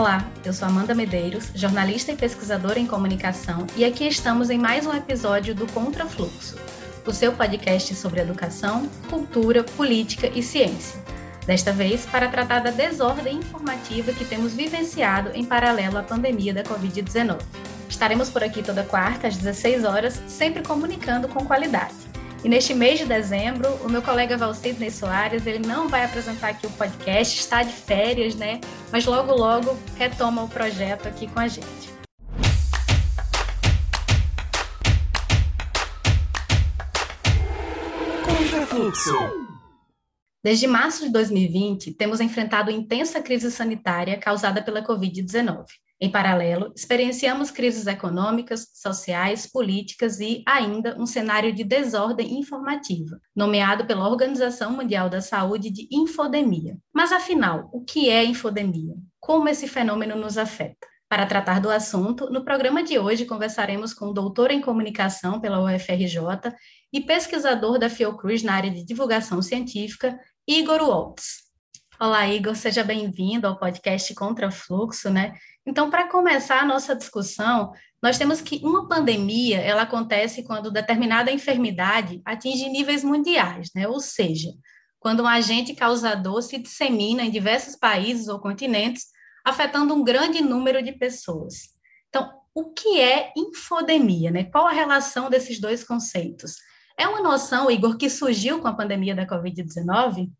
Olá, 0.00 0.26
eu 0.42 0.54
sou 0.54 0.66
Amanda 0.66 0.94
Medeiros, 0.94 1.50
jornalista 1.54 2.10
e 2.10 2.16
pesquisadora 2.16 2.78
em 2.78 2.86
comunicação, 2.86 3.66
e 3.76 3.84
aqui 3.84 4.08
estamos 4.08 4.48
em 4.48 4.56
mais 4.56 4.86
um 4.86 4.94
episódio 4.94 5.54
do 5.54 5.70
Contrafluxo, 5.70 6.56
o 7.06 7.12
seu 7.12 7.34
podcast 7.34 7.94
sobre 7.94 8.22
educação, 8.22 8.88
cultura, 9.10 9.62
política 9.62 10.26
e 10.34 10.42
ciência. 10.42 10.98
Desta 11.46 11.70
vez, 11.70 12.06
para 12.06 12.28
tratar 12.28 12.60
da 12.60 12.70
desordem 12.70 13.36
informativa 13.36 14.10
que 14.10 14.24
temos 14.24 14.54
vivenciado 14.54 15.32
em 15.34 15.44
paralelo 15.44 15.98
à 15.98 16.02
pandemia 16.02 16.54
da 16.54 16.62
Covid-19. 16.62 17.38
Estaremos 17.86 18.30
por 18.30 18.42
aqui 18.42 18.62
toda 18.62 18.82
quarta 18.82 19.28
às 19.28 19.36
16 19.36 19.84
horas, 19.84 20.22
sempre 20.26 20.62
comunicando 20.62 21.28
com 21.28 21.44
qualidade. 21.44 22.09
E 22.42 22.48
neste 22.48 22.72
mês 22.72 22.98
de 22.98 23.04
dezembro, 23.04 23.68
o 23.84 23.88
meu 23.88 24.00
colega 24.00 24.34
Valcidney 24.34 24.90
Soares, 24.90 25.46
ele 25.46 25.58
não 25.58 25.88
vai 25.88 26.04
apresentar 26.04 26.48
aqui 26.48 26.66
o 26.66 26.70
podcast, 26.70 27.38
está 27.38 27.62
de 27.62 27.72
férias, 27.72 28.34
né? 28.34 28.62
Mas 28.90 29.04
logo, 29.04 29.34
logo 29.34 29.76
retoma 29.96 30.42
o 30.42 30.48
projeto 30.48 31.06
aqui 31.06 31.26
com 31.26 31.38
a 31.38 31.46
gente. 31.46 31.90
Contrafluxo. 38.24 39.12
Desde 40.42 40.66
março 40.66 41.04
de 41.04 41.12
2020, 41.12 41.92
temos 41.92 42.22
enfrentado 42.22 42.70
intensa 42.70 43.20
crise 43.20 43.50
sanitária 43.50 44.16
causada 44.16 44.62
pela 44.62 44.82
Covid-19. 44.82 45.66
Em 46.02 46.10
paralelo, 46.10 46.72
experienciamos 46.74 47.50
crises 47.50 47.86
econômicas, 47.86 48.68
sociais, 48.72 49.46
políticas 49.46 50.18
e, 50.18 50.42
ainda, 50.46 50.96
um 50.98 51.04
cenário 51.04 51.52
de 51.52 51.62
desordem 51.62 52.38
informativa, 52.38 53.20
nomeado 53.36 53.84
pela 53.84 54.08
Organização 54.08 54.72
Mundial 54.72 55.10
da 55.10 55.20
Saúde 55.20 55.68
de 55.68 55.86
infodemia. 55.92 56.78
Mas, 56.90 57.12
afinal, 57.12 57.68
o 57.70 57.84
que 57.84 58.08
é 58.08 58.24
infodemia? 58.24 58.94
Como 59.20 59.46
esse 59.46 59.68
fenômeno 59.68 60.16
nos 60.16 60.38
afeta? 60.38 60.88
Para 61.06 61.26
tratar 61.26 61.60
do 61.60 61.68
assunto, 61.68 62.30
no 62.30 62.44
programa 62.44 62.82
de 62.82 62.98
hoje 62.98 63.26
conversaremos 63.26 63.92
com 63.92 64.06
o 64.06 64.14
doutor 64.14 64.50
em 64.50 64.62
comunicação 64.62 65.38
pela 65.38 65.60
UFRJ 65.60 66.54
e 66.90 67.02
pesquisador 67.02 67.78
da 67.78 67.90
Fiocruz 67.90 68.42
na 68.42 68.54
área 68.54 68.70
de 68.70 68.84
divulgação 68.84 69.42
científica, 69.42 70.18
Igor 70.48 70.80
Waltz. 70.80 71.49
Olá, 72.02 72.26
Igor, 72.26 72.56
seja 72.56 72.82
bem-vindo 72.82 73.46
ao 73.46 73.58
podcast 73.58 74.14
Contrafluxo, 74.14 75.10
né? 75.10 75.34
Então, 75.66 75.90
para 75.90 76.08
começar 76.08 76.62
a 76.62 76.64
nossa 76.64 76.96
discussão, 76.96 77.74
nós 78.02 78.16
temos 78.16 78.40
que 78.40 78.58
uma 78.64 78.88
pandemia, 78.88 79.60
ela 79.60 79.82
acontece 79.82 80.42
quando 80.42 80.70
determinada 80.70 81.30
enfermidade 81.30 82.22
atinge 82.24 82.70
níveis 82.70 83.04
mundiais, 83.04 83.68
né? 83.74 83.86
Ou 83.86 84.00
seja, 84.00 84.48
quando 84.98 85.24
um 85.24 85.26
agente 85.26 85.74
causador 85.74 86.40
se 86.40 86.56
dissemina 86.56 87.22
em 87.22 87.30
diversos 87.30 87.76
países 87.76 88.28
ou 88.28 88.40
continentes, 88.40 89.08
afetando 89.44 89.92
um 89.92 90.02
grande 90.02 90.40
número 90.40 90.82
de 90.82 90.92
pessoas. 90.92 91.68
Então, 92.08 92.32
o 92.54 92.72
que 92.72 92.98
é 92.98 93.30
infodemia, 93.36 94.30
né? 94.30 94.44
Qual 94.44 94.66
a 94.66 94.72
relação 94.72 95.28
desses 95.28 95.60
dois 95.60 95.84
conceitos? 95.84 96.54
É 96.98 97.06
uma 97.06 97.20
noção, 97.20 97.70
Igor, 97.70 97.98
que 97.98 98.08
surgiu 98.08 98.58
com 98.58 98.68
a 98.68 98.74
pandemia 98.74 99.14
da 99.14 99.26
Covid-19? 99.26 100.30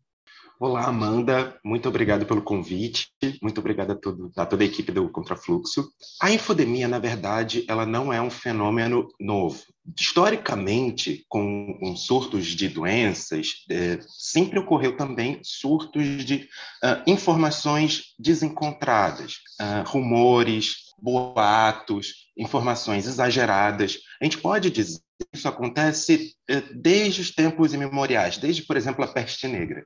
Olá, 0.63 0.85
Amanda. 0.85 1.59
Muito 1.65 1.89
obrigado 1.89 2.23
pelo 2.23 2.43
convite. 2.43 3.07
Muito 3.41 3.57
obrigado 3.57 3.93
a, 3.93 3.95
todo, 3.95 4.31
a, 4.37 4.45
toda 4.45 4.63
a 4.63 4.67
equipe 4.67 4.91
do 4.91 5.09
Contrafluxo. 5.09 5.89
A 6.21 6.29
infodemia, 6.29 6.87
na 6.87 6.99
verdade, 6.99 7.65
ela 7.67 7.83
não 7.83 8.13
é 8.13 8.21
um 8.21 8.29
fenômeno 8.29 9.07
novo. 9.19 9.59
Historicamente, 9.99 11.25
com, 11.27 11.75
com 11.79 11.95
surtos 11.95 12.45
de 12.45 12.69
doenças, 12.69 13.65
é, 13.71 13.97
sempre 14.07 14.59
ocorreu 14.59 14.95
também 14.95 15.39
surtos 15.41 16.23
de 16.23 16.47
uh, 16.83 17.09
informações 17.09 18.13
desencontradas, 18.19 19.37
uh, 19.59 19.89
rumores, 19.89 20.75
boatos, 21.01 22.27
informações 22.37 23.07
exageradas. 23.07 23.97
A 24.21 24.25
gente 24.25 24.37
pode 24.37 24.69
dizer 24.69 24.99
isso 25.33 25.47
acontece 25.47 26.33
eh, 26.49 26.63
desde 26.73 27.21
os 27.21 27.31
tempos 27.31 27.73
imemoriais, 27.73 28.37
desde, 28.37 28.63
por 28.63 28.77
exemplo, 28.77 29.03
a 29.03 29.07
peste 29.07 29.47
negra. 29.47 29.85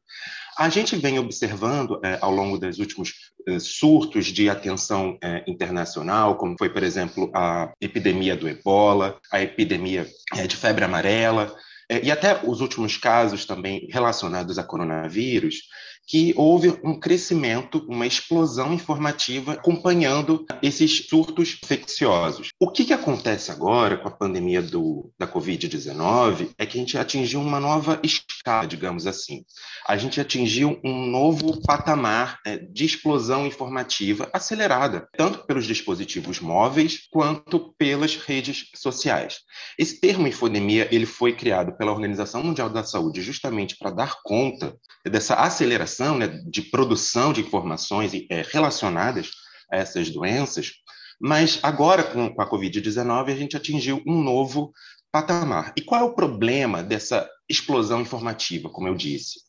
A 0.58 0.70
gente 0.70 0.96
vem 0.96 1.20
observando 1.20 2.00
eh, 2.04 2.18
ao 2.22 2.32
longo 2.32 2.58
dos 2.58 2.80
últimos 2.80 3.14
eh, 3.48 3.60
surtos 3.60 4.28
de 4.28 4.50
atenção 4.50 5.18
internacional, 5.48 6.38
como 6.38 6.56
foi, 6.58 6.70
por 6.70 6.84
exemplo, 6.84 7.32
a 7.34 7.72
epidemia 7.82 8.36
do 8.36 8.48
ebola, 8.48 9.20
a 9.32 9.42
epidemia 9.42 10.08
de 10.48 10.56
febre 10.56 10.86
amarela, 10.86 11.56
e 12.02 12.10
até 12.10 12.42
os 12.44 12.62
últimos 12.62 12.98
casos 12.98 13.46
também 13.46 13.88
relacionados 13.92 14.58
a 14.58 14.64
coronavírus, 14.64 15.58
que 16.08 16.34
houve 16.38 16.80
um 16.84 17.00
crescimento, 17.00 17.86
uma 17.90 18.06
explosão 18.06 18.74
informativa 18.74 19.54
acompanhando 19.54 20.46
esses 20.62 21.08
surtos 21.08 21.58
infecciosos. 21.64 22.50
O 22.60 22.70
que, 22.70 22.86
que 22.86 22.94
acontece 22.94 23.52
agora 23.52 23.98
com 23.98 24.08
a 24.08 24.12
pandemia 24.12 24.62
do, 24.62 25.12
da 25.18 25.28
Covid-19 25.28 26.52
é 26.58 26.66
que 26.66 26.78
a 26.78 26.82
gente 26.82 26.98
atingiu 26.98 27.42
uma 27.42 27.60
nova 27.60 28.00
escala, 28.04 28.68
digamos 28.68 29.08
assim. 29.08 29.44
A 29.88 29.98
gente 29.98 30.22
atingiu 30.22 30.80
um 30.84 31.08
novo 31.08 31.60
patamar 31.62 32.40
é, 32.46 32.58
de 32.58 32.86
explosão 32.86 33.48
informativa 33.48 34.30
acelerada, 34.32 35.08
tanto 35.18 35.46
pelos 35.46 35.66
dispositivos 35.66 36.40
móveis 36.40 37.08
quanto 37.10 37.74
pelas 37.78 38.16
redes 38.16 38.70
sociais. 38.76 39.40
Esse 39.78 40.00
termo 40.00 40.28
infodemia 40.28 40.88
ele 40.92 41.06
foi 41.06 41.34
criado 41.34 41.76
pela 41.78 41.92
Organização 41.92 42.44
Mundial 42.44 42.70
da 42.70 42.84
Saúde 42.84 43.22
justamente 43.22 43.76
para 43.78 43.92
dar 43.92 44.16
conta 44.24 44.76
dessa 45.06 45.36
aceleração 45.36 45.95
né, 46.18 46.28
de 46.48 46.62
produção 46.62 47.32
de 47.32 47.42
informações 47.42 48.12
é, 48.30 48.44
relacionadas 48.52 49.32
a 49.72 49.78
essas 49.78 50.10
doenças, 50.10 50.74
mas 51.20 51.60
agora, 51.64 52.04
com, 52.04 52.34
com 52.34 52.42
a 52.42 52.50
Covid-19, 52.50 53.32
a 53.32 53.36
gente 53.36 53.56
atingiu 53.56 54.02
um 54.06 54.22
novo 54.22 54.74
patamar. 55.12 55.74
E 55.78 55.82
qual 55.82 56.02
é 56.02 56.04
o 56.04 56.14
problema 56.14 56.84
dessa 56.84 57.30
explosão 57.48 58.02
informativa, 58.02 58.70
como 58.70 58.88
eu 58.88 58.96
disse? 58.96 59.40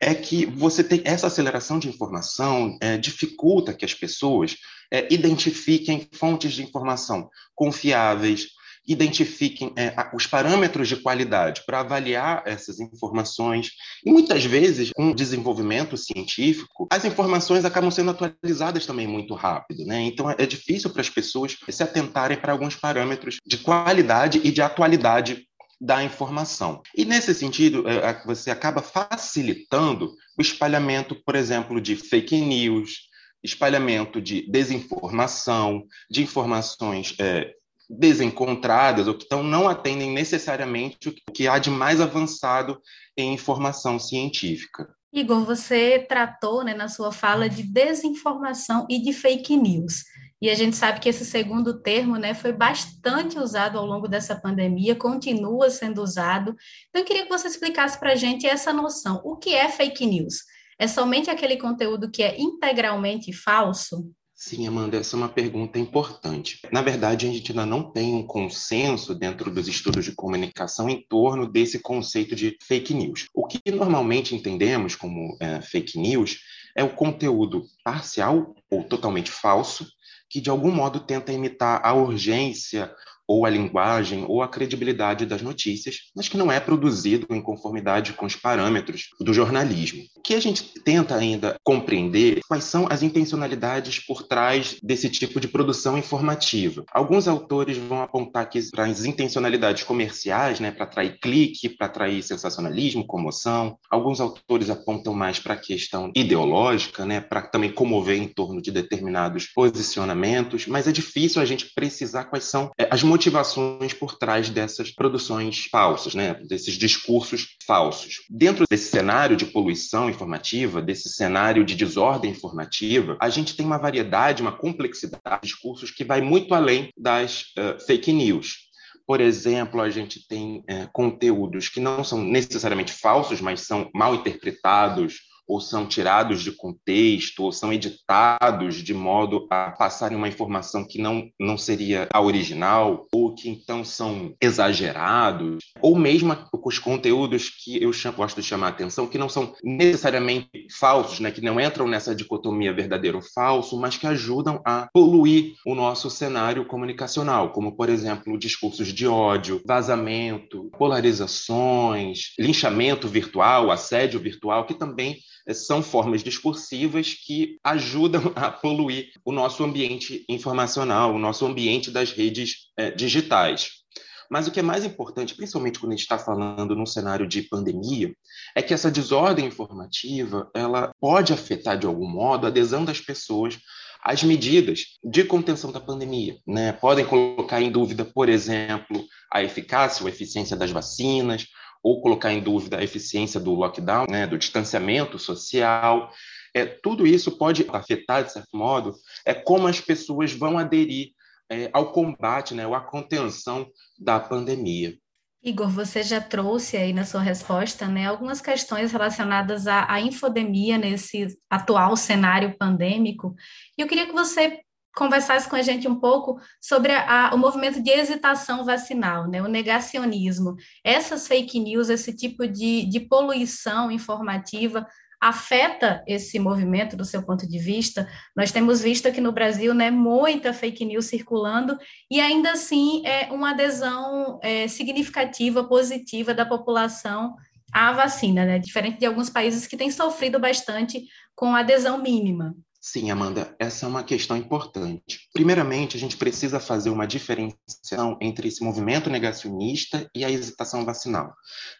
É 0.00 0.12
que 0.12 0.44
você 0.44 0.82
tem 0.82 1.02
essa 1.04 1.28
aceleração 1.28 1.78
de 1.78 1.88
informação 1.88 2.76
é, 2.80 2.98
dificulta 2.98 3.72
que 3.72 3.84
as 3.84 3.94
pessoas 3.94 4.56
é, 4.92 5.06
identifiquem 5.12 6.08
fontes 6.12 6.52
de 6.52 6.62
informação 6.62 7.30
confiáveis, 7.54 8.48
identifiquem 8.86 9.72
é, 9.76 9.94
os 10.14 10.26
parâmetros 10.26 10.88
de 10.88 10.96
qualidade 10.96 11.62
para 11.66 11.80
avaliar 11.80 12.42
essas 12.46 12.80
informações. 12.80 13.70
E 14.04 14.10
muitas 14.10 14.44
vezes, 14.44 14.90
com 14.94 15.10
o 15.10 15.14
desenvolvimento 15.14 15.96
científico, 15.96 16.86
as 16.90 17.04
informações 17.04 17.64
acabam 17.64 17.90
sendo 17.90 18.10
atualizadas 18.10 18.86
também 18.86 19.06
muito 19.06 19.34
rápido. 19.34 19.84
Né? 19.84 20.02
Então, 20.02 20.30
é 20.30 20.46
difícil 20.46 20.90
para 20.90 21.00
as 21.00 21.10
pessoas 21.10 21.56
se 21.68 21.82
atentarem 21.82 22.36
para 22.36 22.52
alguns 22.52 22.76
parâmetros 22.76 23.38
de 23.44 23.58
qualidade 23.58 24.40
e 24.44 24.50
de 24.50 24.60
atualidade 24.62 25.46
da 25.80 26.02
informação. 26.02 26.82
E 26.96 27.04
nesse 27.04 27.34
sentido, 27.34 27.86
é, 27.88 28.22
você 28.24 28.50
acaba 28.50 28.80
facilitando 28.80 30.14
o 30.38 30.42
espalhamento, 30.42 31.14
por 31.24 31.34
exemplo, 31.34 31.80
de 31.80 31.96
fake 31.96 32.40
news, 32.40 33.08
espalhamento 33.42 34.20
de 34.20 34.50
desinformação, 34.50 35.84
de 36.10 36.22
informações 36.22 37.14
é, 37.20 37.52
desencontradas 37.88 39.06
ou 39.06 39.14
que 39.14 39.24
então 39.24 39.42
não 39.42 39.68
atendem 39.68 40.12
necessariamente 40.12 41.08
o 41.08 41.32
que 41.32 41.46
há 41.46 41.58
de 41.58 41.70
mais 41.70 42.00
avançado 42.00 42.80
em 43.16 43.34
informação 43.34 43.98
científica. 43.98 44.88
Igor, 45.12 45.44
você 45.44 46.00
tratou 46.08 46.64
né, 46.64 46.74
na 46.74 46.88
sua 46.88 47.12
fala 47.12 47.48
de 47.48 47.62
desinformação 47.62 48.86
e 48.90 49.00
de 49.00 49.12
fake 49.12 49.56
news. 49.56 50.02
E 50.42 50.50
a 50.50 50.54
gente 50.54 50.76
sabe 50.76 50.98
que 51.00 51.08
esse 51.08 51.24
segundo 51.24 51.80
termo 51.80 52.16
né, 52.16 52.34
foi 52.34 52.52
bastante 52.52 53.38
usado 53.38 53.78
ao 53.78 53.86
longo 53.86 54.08
dessa 54.08 54.34
pandemia, 54.34 54.96
continua 54.96 55.70
sendo 55.70 56.02
usado. 56.02 56.54
Então, 56.88 57.00
eu 57.00 57.04
queria 57.04 57.22
que 57.22 57.28
você 57.28 57.46
explicasse 57.46 57.98
para 57.98 58.12
a 58.12 58.16
gente 58.16 58.46
essa 58.46 58.72
noção. 58.72 59.22
O 59.24 59.36
que 59.36 59.54
é 59.54 59.68
fake 59.68 60.04
news? 60.04 60.38
É 60.78 60.88
somente 60.88 61.30
aquele 61.30 61.56
conteúdo 61.56 62.10
que 62.10 62.22
é 62.22 62.38
integralmente 62.38 63.32
falso? 63.32 64.10
Sim, 64.46 64.66
Amanda, 64.66 64.98
essa 64.98 65.16
é 65.16 65.18
uma 65.18 65.30
pergunta 65.30 65.78
importante. 65.78 66.60
Na 66.70 66.82
verdade, 66.82 67.26
a 67.26 67.32
gente 67.32 67.50
ainda 67.50 67.64
não 67.64 67.82
tem 67.90 68.12
um 68.14 68.26
consenso 68.26 69.14
dentro 69.14 69.50
dos 69.50 69.66
estudos 69.68 70.04
de 70.04 70.12
comunicação 70.12 70.86
em 70.86 71.00
torno 71.00 71.50
desse 71.50 71.78
conceito 71.78 72.36
de 72.36 72.54
fake 72.62 72.92
news. 72.92 73.26
O 73.32 73.46
que 73.46 73.58
normalmente 73.70 74.34
entendemos 74.34 74.94
como 74.96 75.34
é, 75.40 75.62
fake 75.62 75.98
news 75.98 76.40
é 76.76 76.84
o 76.84 76.94
conteúdo 76.94 77.62
parcial 77.82 78.54
ou 78.70 78.84
totalmente 78.84 79.30
falso 79.30 79.88
que 80.28 80.42
de 80.42 80.50
algum 80.50 80.70
modo 80.70 81.00
tenta 81.00 81.32
imitar 81.32 81.80
a 81.82 81.94
urgência 81.94 82.94
ou 83.26 83.46
a 83.46 83.50
linguagem 83.50 84.24
ou 84.26 84.42
a 84.42 84.48
credibilidade 84.48 85.26
das 85.26 85.42
notícias, 85.42 86.10
mas 86.14 86.28
que 86.28 86.36
não 86.36 86.50
é 86.50 86.60
produzido 86.60 87.26
em 87.30 87.40
conformidade 87.40 88.12
com 88.12 88.26
os 88.26 88.36
parâmetros 88.36 89.08
do 89.20 89.32
jornalismo. 89.32 90.02
O 90.16 90.20
que 90.20 90.34
a 90.34 90.40
gente 90.40 90.62
tenta 90.82 91.14
ainda 91.14 91.56
compreender 91.62 92.40
quais 92.48 92.64
são 92.64 92.86
as 92.90 93.02
intencionalidades 93.02 93.98
por 93.98 94.22
trás 94.22 94.76
desse 94.82 95.08
tipo 95.08 95.40
de 95.40 95.48
produção 95.48 95.96
informativa. 95.96 96.84
Alguns 96.92 97.28
autores 97.28 97.76
vão 97.76 98.02
apontar 98.02 98.48
que 98.48 98.60
para 98.70 98.86
as 98.86 99.04
intencionalidades 99.04 99.82
comerciais, 99.82 100.60
né, 100.60 100.70
para 100.70 100.84
atrair 100.84 101.18
clique, 101.20 101.68
para 101.68 101.86
atrair 101.86 102.22
sensacionalismo, 102.22 103.06
comoção. 103.06 103.78
Alguns 103.90 104.20
autores 104.20 104.70
apontam 104.70 105.14
mais 105.14 105.38
para 105.38 105.54
a 105.54 105.58
questão 105.58 106.10
ideológica, 106.14 107.04
né, 107.04 107.20
para 107.20 107.42
também 107.42 107.72
comover 107.72 108.20
em 108.20 108.28
torno 108.28 108.60
de 108.60 108.70
determinados 108.70 109.46
posicionamentos, 109.46 110.66
mas 110.66 110.88
é 110.88 110.92
difícil 110.92 111.40
a 111.40 111.44
gente 111.44 111.72
precisar 111.74 112.24
quais 112.24 112.44
são 112.44 112.70
é, 112.78 112.88
as 112.90 113.02
motivações 113.14 113.94
por 113.94 114.16
trás 114.18 114.50
dessas 114.50 114.90
produções 114.90 115.66
falsas, 115.70 116.16
né, 116.16 116.34
desses 116.34 116.74
discursos 116.74 117.56
falsos. 117.64 118.22
Dentro 118.28 118.64
desse 118.68 118.90
cenário 118.90 119.36
de 119.36 119.46
poluição 119.46 120.10
informativa, 120.10 120.82
desse 120.82 121.08
cenário 121.08 121.64
de 121.64 121.76
desordem 121.76 122.32
informativa, 122.32 123.16
a 123.20 123.28
gente 123.28 123.54
tem 123.54 123.64
uma 123.64 123.78
variedade, 123.78 124.42
uma 124.42 124.50
complexidade 124.50 125.42
de 125.42 125.48
discursos 125.48 125.92
que 125.92 126.02
vai 126.02 126.20
muito 126.20 126.52
além 126.54 126.90
das 126.98 127.42
uh, 127.56 127.80
fake 127.86 128.12
news. 128.12 128.64
Por 129.06 129.20
exemplo, 129.20 129.80
a 129.80 129.90
gente 129.90 130.26
tem 130.26 130.58
uh, 130.58 130.88
conteúdos 130.92 131.68
que 131.68 131.78
não 131.78 132.02
são 132.02 132.20
necessariamente 132.20 132.92
falsos, 132.92 133.40
mas 133.40 133.60
são 133.60 133.90
mal 133.94 134.16
interpretados 134.16 135.20
ou 135.46 135.60
são 135.60 135.86
tirados 135.86 136.42
de 136.42 136.52
contexto, 136.52 137.44
ou 137.44 137.52
são 137.52 137.72
editados 137.72 138.76
de 138.76 138.94
modo 138.94 139.46
a 139.50 139.70
passarem 139.70 140.16
uma 140.16 140.28
informação 140.28 140.86
que 140.86 141.00
não, 141.00 141.28
não 141.38 141.56
seria 141.56 142.08
a 142.12 142.20
original, 142.20 143.06
ou 143.12 143.34
que 143.34 143.48
então 143.48 143.84
são 143.84 144.34
exagerados, 144.40 145.58
ou 145.80 145.96
mesmo 145.96 146.36
os 146.64 146.78
conteúdos 146.78 147.50
que 147.50 147.82
eu 147.82 147.92
gosto 148.16 148.40
de 148.40 148.46
chamar 148.46 148.66
a 148.66 148.70
atenção, 148.70 149.06
que 149.06 149.18
não 149.18 149.28
são 149.28 149.54
necessariamente 149.62 150.66
falsos, 150.78 151.20
né, 151.20 151.30
que 151.30 151.40
não 151.40 151.60
entram 151.60 151.86
nessa 151.86 152.14
dicotomia 152.14 152.72
verdadeiro 152.72 153.18
ou 153.18 153.24
falso, 153.34 153.78
mas 153.78 153.96
que 153.96 154.06
ajudam 154.06 154.60
a 154.64 154.88
poluir 154.92 155.54
o 155.66 155.74
nosso 155.74 156.10
cenário 156.10 156.64
comunicacional, 156.66 157.52
como, 157.52 157.76
por 157.76 157.88
exemplo, 157.88 158.38
discursos 158.38 158.88
de 158.88 159.06
ódio, 159.06 159.60
vazamento, 159.66 160.63
polarizações, 160.74 162.32
linchamento 162.38 163.08
virtual, 163.08 163.70
assédio 163.70 164.20
virtual, 164.20 164.66
que 164.66 164.74
também 164.74 165.18
são 165.52 165.82
formas 165.82 166.22
discursivas 166.22 167.14
que 167.14 167.58
ajudam 167.62 168.32
a 168.36 168.50
poluir 168.50 169.10
o 169.24 169.32
nosso 169.32 169.62
ambiente 169.62 170.24
informacional, 170.28 171.14
o 171.14 171.18
nosso 171.18 171.44
ambiente 171.44 171.90
das 171.90 172.10
redes 172.12 172.70
é, 172.78 172.90
digitais. 172.90 173.84
Mas 174.30 174.46
o 174.46 174.50
que 174.50 174.60
é 174.60 174.62
mais 174.62 174.84
importante, 174.84 175.34
principalmente 175.34 175.78
quando 175.78 175.92
a 175.92 175.94
gente 175.94 176.02
está 176.02 176.18
falando 176.18 176.74
num 176.74 176.86
cenário 176.86 177.26
de 177.26 177.42
pandemia, 177.42 178.14
é 178.54 178.62
que 178.62 178.72
essa 178.72 178.90
desordem 178.90 179.46
informativa 179.46 180.50
ela 180.54 180.92
pode 181.00 181.32
afetar 181.32 181.78
de 181.78 181.86
algum 181.86 182.08
modo 182.08 182.46
a 182.46 182.48
adesão 182.48 182.84
das 182.84 183.00
pessoas 183.00 183.58
às 184.04 184.22
medidas 184.22 184.98
de 185.02 185.24
contenção 185.24 185.72
da 185.72 185.80
pandemia. 185.80 186.36
Né? 186.46 186.72
Podem 186.72 187.06
colocar 187.06 187.60
em 187.62 187.70
dúvida, 187.70 188.04
por 188.04 188.28
exemplo, 188.28 189.02
a 189.32 189.42
eficácia 189.42 190.02
ou 190.02 190.08
eficiência 190.08 190.56
das 190.56 190.70
vacinas, 190.70 191.46
ou 191.82 192.00
colocar 192.00 192.32
em 192.32 192.40
dúvida 192.40 192.78
a 192.78 192.82
eficiência 192.82 193.38
do 193.38 193.52
lockdown, 193.52 194.06
né, 194.08 194.26
do 194.26 194.38
distanciamento 194.38 195.18
social. 195.18 196.10
É, 196.54 196.64
tudo 196.64 197.06
isso 197.06 197.36
pode 197.36 197.66
afetar, 197.68 198.24
de 198.24 198.32
certo 198.32 198.56
modo, 198.56 198.94
é 199.26 199.34
como 199.34 199.66
as 199.66 199.80
pessoas 199.80 200.32
vão 200.32 200.56
aderir 200.56 201.10
é, 201.50 201.68
ao 201.74 201.92
combate, 201.92 202.54
né, 202.54 202.66
ou 202.66 202.74
à 202.74 202.80
contenção 202.80 203.68
da 203.98 204.18
pandemia. 204.18 204.96
Igor, 205.44 205.68
você 205.68 206.02
já 206.02 206.22
trouxe 206.22 206.74
aí 206.74 206.94
na 206.94 207.04
sua 207.04 207.20
resposta 207.20 207.86
né, 207.86 208.06
algumas 208.06 208.40
questões 208.40 208.92
relacionadas 208.92 209.66
à, 209.66 209.92
à 209.92 210.00
infodemia 210.00 210.78
nesse 210.78 211.38
atual 211.50 211.96
cenário 211.98 212.56
pandêmico. 212.56 213.34
E 213.76 213.82
eu 213.82 213.86
queria 213.86 214.06
que 214.06 214.12
você 214.12 214.60
conversasse 214.96 215.46
com 215.46 215.56
a 215.56 215.60
gente 215.60 215.86
um 215.86 216.00
pouco 216.00 216.40
sobre 216.58 216.92
a, 216.92 217.32
o 217.34 217.38
movimento 217.38 217.82
de 217.82 217.90
hesitação 217.90 218.64
vacinal, 218.64 219.28
né, 219.28 219.42
o 219.42 219.48
negacionismo. 219.48 220.56
Essas 220.82 221.28
fake 221.28 221.60
news, 221.60 221.90
esse 221.90 222.16
tipo 222.16 222.48
de, 222.48 222.86
de 222.86 223.00
poluição 223.00 223.90
informativa 223.90 224.86
afeta 225.24 226.04
esse 226.06 226.38
movimento 226.38 226.98
do 226.98 227.04
seu 227.04 227.22
ponto 227.22 227.48
de 227.48 227.58
vista? 227.58 228.06
Nós 228.36 228.52
temos 228.52 228.82
visto 228.82 229.08
aqui 229.08 229.22
no 229.22 229.32
Brasil 229.32 229.72
né, 229.72 229.90
muita 229.90 230.52
fake 230.52 230.84
news 230.84 231.06
circulando 231.06 231.78
e 232.10 232.20
ainda 232.20 232.52
assim 232.52 233.04
é 233.06 233.32
uma 233.32 233.52
adesão 233.52 234.38
é, 234.42 234.68
significativa, 234.68 235.64
positiva 235.64 236.34
da 236.34 236.44
população 236.44 237.34
à 237.72 237.90
vacina, 237.92 238.44
né? 238.44 238.58
diferente 238.58 238.98
de 238.98 239.06
alguns 239.06 239.30
países 239.30 239.66
que 239.66 239.78
têm 239.78 239.90
sofrido 239.90 240.38
bastante 240.38 241.02
com 241.34 241.54
adesão 241.54 242.02
mínima. 242.02 242.54
Sim, 242.78 243.10
Amanda, 243.10 243.56
essa 243.58 243.86
é 243.86 243.88
uma 243.88 244.04
questão 244.04 244.36
importante. 244.36 245.20
Primeiramente, 245.32 245.96
a 245.96 246.00
gente 246.00 246.18
precisa 246.18 246.60
fazer 246.60 246.90
uma 246.90 247.06
diferenciação 247.06 248.18
entre 248.20 248.48
esse 248.48 248.62
movimento 248.62 249.08
negacionista 249.08 250.06
e 250.14 250.22
a 250.22 250.30
hesitação 250.30 250.84
vacinal. 250.84 251.32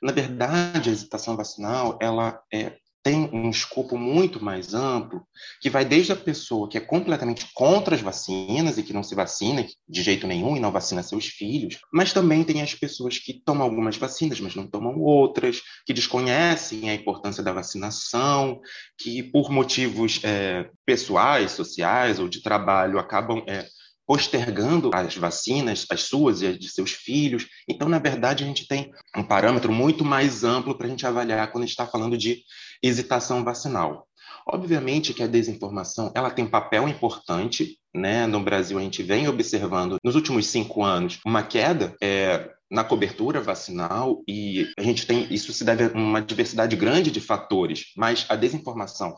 Na 0.03 0.13
verdade, 0.13 0.89
a 0.89 0.93
hesitação 0.95 1.37
vacinal, 1.37 1.99
ela 2.01 2.41
é 2.51 2.79
tem 3.05 3.29
um 3.35 3.51
escopo 3.51 3.99
muito 3.99 4.43
mais 4.43 4.73
amplo, 4.73 5.23
que 5.61 5.69
vai 5.69 5.85
desde 5.85 6.13
a 6.13 6.17
pessoa 6.17 6.67
que 6.67 6.79
é 6.79 6.81
completamente 6.81 7.47
contra 7.53 7.95
as 7.95 8.01
vacinas 8.01 8.79
e 8.79 8.83
que 8.83 8.95
não 8.95 9.03
se 9.03 9.15
vacina 9.15 9.65
de 9.87 10.03
jeito 10.03 10.27
nenhum 10.27 10.57
e 10.57 10.61
não 10.61 10.73
vacina 10.73 11.03
seus 11.03 11.27
filhos, 11.27 11.79
mas 11.93 12.15
também 12.15 12.43
tem 12.43 12.63
as 12.63 12.75
pessoas 12.75 13.19
que 13.19 13.35
tomam 13.45 13.65
algumas 13.65 13.99
vacinas, 13.99 14.41
mas 14.41 14.55
não 14.55 14.67
tomam 14.67 14.99
outras, 15.03 15.61
que 15.85 15.93
desconhecem 15.93 16.89
a 16.89 16.95
importância 16.95 17.43
da 17.43 17.53
vacinação, 17.53 18.59
que 18.97 19.23
por 19.23 19.51
motivos 19.51 20.21
é, 20.25 20.71
pessoais, 20.87 21.53
sociais 21.53 22.19
ou 22.19 22.27
de 22.27 22.43
trabalho 22.43 22.99
acabam 22.99 23.45
é, 23.47 23.67
postergando 24.07 24.91
as 24.93 25.17
vacinas, 25.17 25.87
as 25.91 26.03
suas 26.03 26.43
e 26.43 26.47
as 26.47 26.59
de 26.59 26.69
seus 26.69 26.93
filhos. 26.93 27.47
Então, 27.69 27.89
na 27.89 27.99
verdade, 27.99 28.45
a 28.45 28.47
gente 28.47 28.67
tem 28.67 28.93
um 29.17 29.23
parâmetro 29.23 29.73
muito 29.73 30.05
mais 30.05 30.45
amplo 30.45 30.77
para 30.77 30.87
a 30.87 30.91
gente 30.91 31.07
avaliar 31.07 31.51
quando 31.51 31.65
a 31.65 31.67
gente 31.67 31.73
está 31.73 31.87
falando 31.87 32.17
de 32.17 32.43
hesitação 32.83 33.43
vacinal. 33.43 34.07
Obviamente 34.47 35.15
que 35.15 35.23
a 35.23 35.27
desinformação 35.27 36.13
ela 36.15 36.31
tem 36.31 36.45
um 36.45 36.51
papel 36.51 36.87
importante, 36.87 37.79
né? 37.95 38.27
No 38.27 38.41
Brasil 38.41 38.79
a 38.79 38.83
gente 38.83 39.03
vem 39.03 39.27
observando 39.27 39.97
nos 40.05 40.15
últimos 40.15 40.47
cinco 40.47 40.83
anos 40.85 41.19
uma 41.25 41.43
queda 41.43 41.97
é, 42.03 42.51
na 42.71 42.85
cobertura 42.85 43.41
vacinal 43.41 44.23
e 44.29 44.71
a 44.79 44.83
gente 44.83 45.07
tem 45.07 45.33
isso 45.33 45.51
se 45.53 45.65
deve 45.65 45.85
a 45.85 45.89
uma 45.89 46.21
diversidade 46.21 46.77
grande 46.77 47.11
de 47.11 47.23
fatores, 47.23 47.87
mas 47.97 48.27
a 48.29 48.37
desinformação 48.37 49.17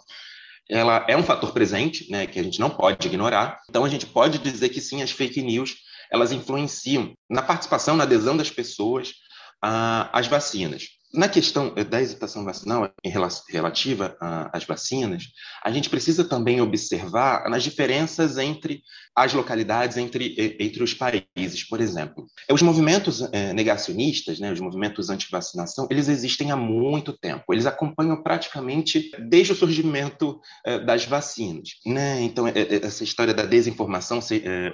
ela 0.68 1.04
é 1.08 1.16
um 1.16 1.22
fator 1.22 1.52
presente, 1.52 2.10
né, 2.10 2.26
que 2.26 2.38
a 2.38 2.42
gente 2.42 2.58
não 2.58 2.70
pode 2.70 3.06
ignorar. 3.06 3.60
Então 3.68 3.84
a 3.84 3.88
gente 3.88 4.06
pode 4.06 4.38
dizer 4.38 4.68
que 4.68 4.80
sim, 4.80 5.02
as 5.02 5.10
fake 5.10 5.40
news 5.42 5.76
elas 6.10 6.32
influenciam 6.32 7.14
na 7.28 7.42
participação, 7.42 7.96
na 7.96 8.04
adesão 8.04 8.36
das 8.36 8.50
pessoas 8.50 9.12
às 9.60 10.26
vacinas. 10.26 10.95
Na 11.14 11.28
questão 11.28 11.72
eh, 11.76 11.84
da 11.84 12.00
hesitação 12.00 12.44
vacinal 12.44 12.90
em 13.02 13.10
relativa 13.10 14.16
às 14.52 14.64
vacinas, 14.64 15.24
a 15.62 15.70
gente 15.70 15.88
precisa 15.88 16.24
também 16.24 16.60
observar 16.60 17.44
as 17.46 17.62
diferenças 17.62 18.38
entre 18.38 18.82
as 19.14 19.32
localidades, 19.32 19.96
entre, 19.96 20.56
entre 20.60 20.82
os 20.82 20.92
países. 20.92 21.64
Por 21.66 21.80
exemplo, 21.80 22.26
os 22.50 22.60
movimentos 22.60 23.26
eh, 23.32 23.52
negacionistas, 23.54 24.38
né, 24.38 24.52
os 24.52 24.60
movimentos 24.60 25.08
anti-vacinação, 25.08 25.88
eles 25.90 26.08
existem 26.08 26.50
há 26.50 26.56
muito 26.56 27.16
tempo. 27.16 27.44
Eles 27.50 27.64
acompanham 27.64 28.22
praticamente 28.22 29.10
desde 29.18 29.52
o 29.52 29.56
surgimento 29.56 30.38
eh, 30.66 30.80
das 30.80 31.06
vacinas. 31.06 31.70
Né? 31.86 32.20
Então, 32.22 32.46
essa 32.46 33.04
história 33.04 33.32
da 33.32 33.46
desinformação, 33.46 34.20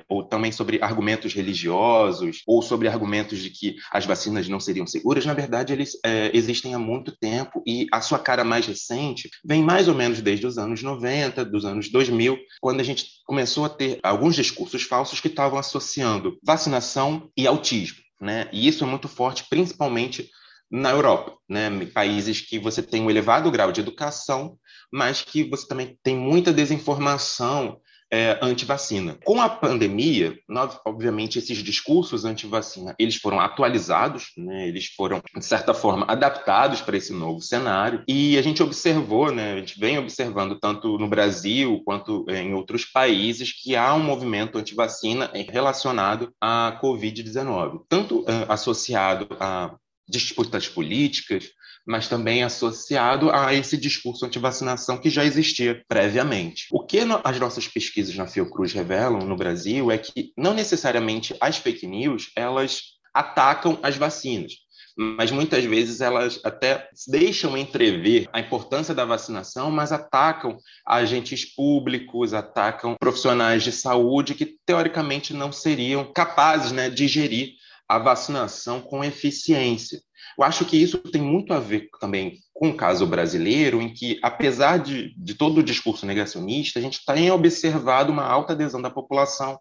ou 0.08 0.24
também 0.24 0.50
sobre 0.50 0.82
argumentos 0.82 1.34
religiosos, 1.34 2.42
ou 2.46 2.62
sobre 2.62 2.88
argumentos 2.88 3.38
de 3.38 3.50
que 3.50 3.76
as 3.92 4.06
vacinas 4.06 4.48
não 4.48 4.58
seriam 4.58 4.86
seguras, 4.86 5.24
na 5.24 5.34
verdade, 5.34 5.72
eles 5.72 5.92
existem 6.32 6.74
há 6.74 6.78
muito 6.78 7.16
tempo 7.16 7.62
e 7.66 7.86
a 7.92 8.00
sua 8.00 8.18
cara 8.18 8.44
mais 8.44 8.66
recente 8.66 9.28
vem 9.44 9.62
mais 9.62 9.88
ou 9.88 9.94
menos 9.94 10.20
desde 10.20 10.46
os 10.46 10.58
anos 10.58 10.82
90, 10.82 11.44
dos 11.44 11.64
anos 11.64 11.90
2000, 11.90 12.38
quando 12.60 12.80
a 12.80 12.84
gente 12.84 13.06
começou 13.24 13.64
a 13.64 13.68
ter 13.68 13.98
alguns 14.02 14.34
discursos 14.34 14.82
falsos 14.82 15.20
que 15.20 15.28
estavam 15.28 15.58
associando 15.58 16.38
vacinação 16.44 17.30
e 17.36 17.46
autismo. 17.46 17.98
Né? 18.20 18.48
E 18.52 18.68
isso 18.68 18.84
é 18.84 18.86
muito 18.86 19.08
forte, 19.08 19.44
principalmente 19.50 20.30
na 20.70 20.90
Europa, 20.90 21.36
né? 21.48 21.68
países 21.92 22.40
que 22.40 22.58
você 22.58 22.82
tem 22.82 23.02
um 23.02 23.10
elevado 23.10 23.50
grau 23.50 23.70
de 23.70 23.80
educação, 23.80 24.56
mas 24.90 25.20
que 25.20 25.44
você 25.44 25.66
também 25.66 25.98
tem 26.02 26.16
muita 26.16 26.52
desinformação 26.52 27.78
é, 28.12 28.38
anti-vacina. 28.42 29.16
Com 29.24 29.40
a 29.40 29.48
pandemia, 29.48 30.38
nós, 30.46 30.78
obviamente, 30.84 31.38
esses 31.38 31.58
discursos 31.58 32.26
anti-vacina, 32.26 32.94
eles 32.98 33.16
foram 33.16 33.40
atualizados, 33.40 34.32
né? 34.36 34.68
eles 34.68 34.88
foram, 34.88 35.22
de 35.34 35.44
certa 35.44 35.72
forma, 35.72 36.04
adaptados 36.06 36.82
para 36.82 36.96
esse 36.96 37.12
novo 37.12 37.40
cenário, 37.40 38.04
e 38.06 38.36
a 38.36 38.42
gente 38.42 38.62
observou, 38.62 39.32
né? 39.32 39.54
a 39.54 39.56
gente 39.56 39.80
vem 39.80 39.98
observando 39.98 40.58
tanto 40.60 40.98
no 40.98 41.08
Brasil 41.08 41.80
quanto 41.86 42.26
em 42.28 42.52
outros 42.52 42.84
países 42.84 43.50
que 43.52 43.74
há 43.74 43.94
um 43.94 44.02
movimento 44.02 44.58
anti-vacina 44.58 45.30
relacionado 45.48 46.34
à 46.38 46.78
Covid-19, 46.82 47.80
tanto 47.88 48.20
uh, 48.20 48.26
associado 48.48 49.26
a 49.40 49.74
disputas 50.06 50.68
políticas, 50.68 51.50
mas 51.86 52.08
também 52.08 52.42
associado 52.42 53.30
a 53.30 53.52
esse 53.54 53.76
discurso 53.76 54.24
anti-vacinação 54.24 54.98
que 54.98 55.10
já 55.10 55.24
existia 55.24 55.82
previamente. 55.88 56.66
O 56.70 56.84
que 56.84 57.00
as 57.24 57.40
nossas 57.40 57.66
pesquisas 57.66 58.14
na 58.16 58.26
Fiocruz 58.26 58.72
revelam 58.72 59.20
no 59.20 59.36
Brasil 59.36 59.90
é 59.90 59.98
que 59.98 60.32
não 60.36 60.54
necessariamente 60.54 61.34
as 61.40 61.56
fake 61.56 61.86
news 61.86 62.30
elas 62.36 62.82
atacam 63.14 63.78
as 63.82 63.96
vacinas, 63.96 64.52
mas 64.96 65.30
muitas 65.30 65.64
vezes 65.64 66.00
elas 66.00 66.40
até 66.44 66.88
deixam 67.08 67.56
entrever 67.56 68.28
a 68.32 68.40
importância 68.40 68.94
da 68.94 69.04
vacinação, 69.04 69.70
mas 69.70 69.92
atacam 69.92 70.56
agentes 70.86 71.44
públicos, 71.54 72.34
atacam 72.34 72.96
profissionais 72.98 73.62
de 73.62 73.72
saúde 73.72 74.34
que 74.34 74.56
teoricamente 74.66 75.32
não 75.32 75.50
seriam 75.52 76.10
capazes 76.12 76.72
né, 76.72 76.90
de 76.90 77.08
gerir 77.08 77.54
a 77.88 77.98
vacinação 77.98 78.80
com 78.80 79.04
eficiência. 79.04 80.00
Eu 80.38 80.44
acho 80.44 80.64
que 80.64 80.76
isso 80.76 80.98
tem 80.98 81.20
muito 81.20 81.52
a 81.52 81.60
ver 81.60 81.88
também 82.00 82.38
com 82.54 82.70
o 82.70 82.76
caso 82.76 83.06
brasileiro, 83.06 83.82
em 83.82 83.92
que, 83.92 84.18
apesar 84.22 84.78
de, 84.78 85.14
de 85.16 85.34
todo 85.34 85.58
o 85.58 85.62
discurso 85.62 86.06
negacionista, 86.06 86.78
a 86.78 86.82
gente 86.82 87.04
tem 87.04 87.30
observado 87.30 88.12
uma 88.12 88.24
alta 88.24 88.52
adesão 88.52 88.80
da 88.80 88.90
população 88.90 89.58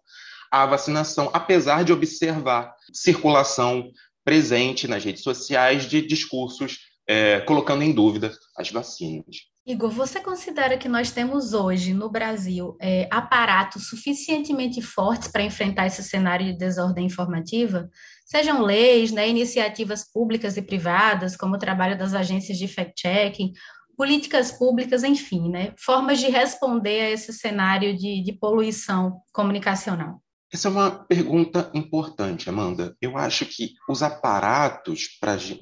à 0.50 0.64
vacinação, 0.66 1.30
apesar 1.32 1.84
de 1.84 1.92
observar 1.92 2.74
circulação 2.92 3.90
presente 4.24 4.86
nas 4.86 5.04
redes 5.04 5.22
sociais 5.22 5.86
de 5.86 6.00
discursos 6.00 6.78
é, 7.08 7.40
colocando 7.40 7.82
em 7.82 7.92
dúvida 7.92 8.32
as 8.56 8.70
vacinas. 8.70 9.51
Igor, 9.64 9.90
você 9.90 10.18
considera 10.18 10.76
que 10.76 10.88
nós 10.88 11.12
temos 11.12 11.54
hoje 11.54 11.94
no 11.94 12.10
Brasil 12.10 12.76
é, 12.80 13.08
aparatos 13.12 13.86
suficientemente 13.86 14.82
fortes 14.82 15.28
para 15.28 15.44
enfrentar 15.44 15.86
esse 15.86 16.02
cenário 16.02 16.46
de 16.46 16.58
desordem 16.58 17.06
informativa? 17.06 17.88
Sejam 18.26 18.60
leis, 18.60 19.12
né, 19.12 19.28
iniciativas 19.28 20.10
públicas 20.10 20.56
e 20.56 20.62
privadas, 20.62 21.36
como 21.36 21.54
o 21.54 21.58
trabalho 21.58 21.96
das 21.96 22.12
agências 22.12 22.58
de 22.58 22.66
fact-checking, 22.66 23.52
políticas 23.96 24.50
públicas, 24.50 25.04
enfim, 25.04 25.48
né, 25.48 25.72
formas 25.78 26.18
de 26.18 26.28
responder 26.28 27.00
a 27.02 27.10
esse 27.10 27.32
cenário 27.32 27.96
de, 27.96 28.20
de 28.20 28.32
poluição 28.32 29.20
comunicacional? 29.32 30.20
Essa 30.52 30.66
é 30.66 30.70
uma 30.72 30.90
pergunta 30.90 31.70
importante, 31.72 32.50
Amanda. 32.50 32.96
Eu 33.00 33.16
acho 33.16 33.46
que 33.46 33.74
os 33.88 34.02
aparatos 34.02 35.08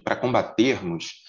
para 0.03 0.17
combatermos 0.17 1.21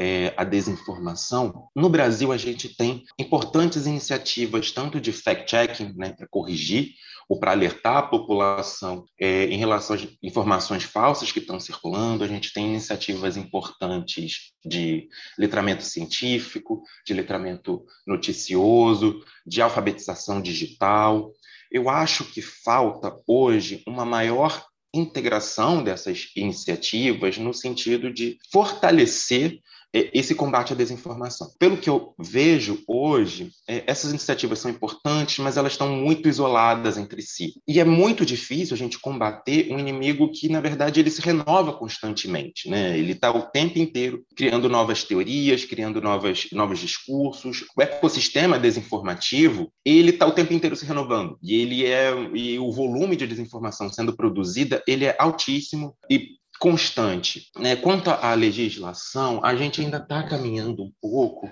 é, 0.00 0.32
a 0.34 0.44
desinformação, 0.44 1.68
no 1.76 1.90
Brasil 1.90 2.32
a 2.32 2.38
gente 2.38 2.74
tem 2.74 3.04
importantes 3.18 3.84
iniciativas, 3.84 4.72
tanto 4.72 4.98
de 4.98 5.12
fact-checking, 5.12 5.92
né, 5.94 6.14
para 6.16 6.26
corrigir 6.26 6.94
ou 7.28 7.38
para 7.38 7.50
alertar 7.50 7.98
a 7.98 8.02
população 8.02 9.04
é, 9.20 9.44
em 9.44 9.58
relação 9.58 9.94
às 9.94 10.08
informações 10.22 10.84
falsas 10.84 11.30
que 11.30 11.38
estão 11.38 11.60
circulando. 11.60 12.24
A 12.24 12.26
gente 12.26 12.50
tem 12.50 12.68
iniciativas 12.68 13.36
importantes 13.36 14.52
de 14.64 15.06
letramento 15.38 15.84
científico, 15.84 16.82
de 17.06 17.12
letramento 17.12 17.84
noticioso, 18.06 19.22
de 19.46 19.60
alfabetização 19.60 20.40
digital. 20.40 21.30
Eu 21.70 21.90
acho 21.90 22.24
que 22.24 22.40
falta 22.40 23.14
hoje 23.28 23.82
uma 23.86 24.06
maior 24.06 24.64
integração 24.94 25.84
dessas 25.84 26.32
iniciativas 26.34 27.38
no 27.38 27.54
sentido 27.54 28.12
de 28.12 28.38
fortalecer 28.50 29.60
esse 29.92 30.34
combate 30.34 30.72
à 30.72 30.76
desinformação. 30.76 31.48
Pelo 31.58 31.76
que 31.76 31.90
eu 31.90 32.14
vejo 32.18 32.82
hoje, 32.86 33.50
é, 33.68 33.84
essas 33.86 34.10
iniciativas 34.10 34.58
são 34.58 34.70
importantes, 34.70 35.38
mas 35.38 35.56
elas 35.56 35.72
estão 35.72 35.88
muito 35.88 36.28
isoladas 36.28 36.96
entre 36.96 37.22
si. 37.22 37.54
E 37.66 37.80
é 37.80 37.84
muito 37.84 38.24
difícil 38.24 38.74
a 38.74 38.78
gente 38.78 38.98
combater 38.98 39.72
um 39.72 39.78
inimigo 39.78 40.30
que, 40.32 40.48
na 40.48 40.60
verdade, 40.60 41.00
ele 41.00 41.10
se 41.10 41.20
renova 41.20 41.72
constantemente. 41.72 42.68
Né? 42.68 42.98
Ele 42.98 43.12
está 43.12 43.30
o 43.30 43.42
tempo 43.42 43.78
inteiro 43.78 44.24
criando 44.36 44.68
novas 44.68 45.04
teorias, 45.04 45.64
criando 45.64 46.00
novas, 46.00 46.46
novos 46.52 46.78
discursos. 46.78 47.64
O 47.76 47.82
ecossistema 47.82 48.58
desinformativo, 48.58 49.72
ele 49.84 50.10
está 50.10 50.26
o 50.26 50.32
tempo 50.32 50.52
inteiro 50.52 50.76
se 50.76 50.86
renovando. 50.86 51.38
E 51.42 51.54
ele 51.54 51.84
é 51.86 52.10
e 52.34 52.58
o 52.58 52.70
volume 52.72 53.16
de 53.16 53.26
desinformação 53.26 53.88
sendo 53.92 54.14
produzida, 54.14 54.82
ele 54.86 55.04
é 55.04 55.16
altíssimo. 55.18 55.96
E 56.10 56.39
constante. 56.60 57.50
Né? 57.58 57.74
Quanto 57.74 58.10
à 58.10 58.34
legislação, 58.34 59.40
a 59.42 59.56
gente 59.56 59.80
ainda 59.80 59.96
está 59.96 60.22
caminhando 60.22 60.84
um 60.84 60.92
pouco, 61.00 61.50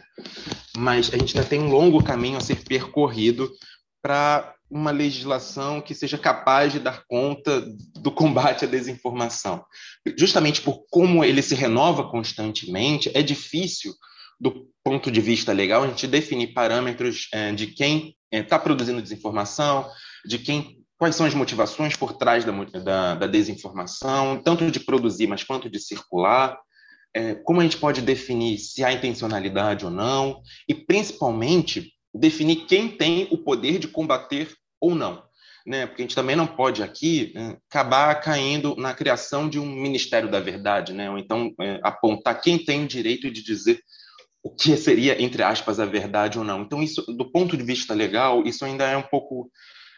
mas 0.76 1.12
a 1.12 1.16
gente 1.16 1.36
ainda 1.36 1.48
tem 1.48 1.60
um 1.60 1.70
longo 1.70 2.04
caminho 2.04 2.36
a 2.36 2.42
ser 2.42 2.62
percorrido 2.62 3.50
para 4.02 4.54
uma 4.70 4.90
legislação 4.90 5.80
que 5.80 5.94
seja 5.94 6.18
capaz 6.18 6.74
de 6.74 6.78
dar 6.78 7.02
conta 7.08 7.64
do 7.94 8.12
combate 8.12 8.66
à 8.66 8.68
desinformação. 8.68 9.64
Justamente 10.16 10.60
por 10.60 10.84
como 10.90 11.24
ele 11.24 11.40
se 11.40 11.54
renova 11.54 12.10
constantemente, 12.10 13.10
é 13.14 13.22
difícil, 13.22 13.94
do 14.38 14.68
ponto 14.84 15.10
de 15.10 15.22
vista 15.22 15.52
legal, 15.52 15.82
a 15.84 15.88
gente 15.88 16.06
definir 16.06 16.52
parâmetros 16.52 17.28
é, 17.32 17.50
de 17.52 17.68
quem 17.68 18.14
está 18.30 18.56
é, 18.56 18.58
produzindo 18.58 19.00
desinformação, 19.00 19.88
de 20.26 20.38
quem 20.38 20.77
quais 20.98 21.14
são 21.14 21.24
as 21.24 21.34
motivações 21.34 21.96
por 21.96 22.12
trás 22.12 22.44
da, 22.44 22.52
da, 22.52 23.14
da 23.14 23.26
desinformação, 23.26 24.42
tanto 24.42 24.68
de 24.70 24.80
produzir, 24.80 25.28
mas 25.28 25.44
quanto 25.44 25.70
de 25.70 25.78
circular, 25.78 26.58
é, 27.14 27.36
como 27.36 27.60
a 27.60 27.62
gente 27.62 27.78
pode 27.78 28.02
definir 28.02 28.58
se 28.58 28.84
há 28.84 28.92
intencionalidade 28.92 29.84
ou 29.84 29.90
não, 29.90 30.42
e 30.68 30.74
principalmente 30.74 31.92
definir 32.12 32.66
quem 32.66 32.88
tem 32.88 33.28
o 33.30 33.38
poder 33.38 33.78
de 33.78 33.88
combater 33.88 34.52
ou 34.80 34.94
não. 34.94 35.22
Né? 35.64 35.86
Porque 35.86 36.02
a 36.02 36.04
gente 36.04 36.14
também 36.14 36.34
não 36.34 36.46
pode 36.46 36.82
aqui 36.82 37.32
é, 37.36 37.56
acabar 37.70 38.14
caindo 38.16 38.74
na 38.76 38.92
criação 38.92 39.48
de 39.48 39.58
um 39.58 39.66
Ministério 39.66 40.30
da 40.30 40.40
Verdade, 40.40 40.92
né? 40.92 41.10
ou 41.10 41.18
então 41.18 41.52
é, 41.60 41.78
apontar 41.82 42.40
quem 42.40 42.58
tem 42.58 42.84
o 42.84 42.88
direito 42.88 43.30
de 43.30 43.42
dizer 43.42 43.80
o 44.42 44.50
que 44.50 44.76
seria, 44.76 45.20
entre 45.22 45.42
aspas, 45.42 45.78
a 45.78 45.84
verdade 45.84 46.38
ou 46.38 46.44
não. 46.44 46.62
Então, 46.62 46.82
isso, 46.82 47.02
do 47.02 47.30
ponto 47.30 47.56
de 47.56 47.62
vista 47.62 47.92
legal, 47.92 48.44
isso 48.44 48.64
ainda 48.64 48.84
é 48.84 48.96
um 48.96 49.02
pouco 49.02 49.50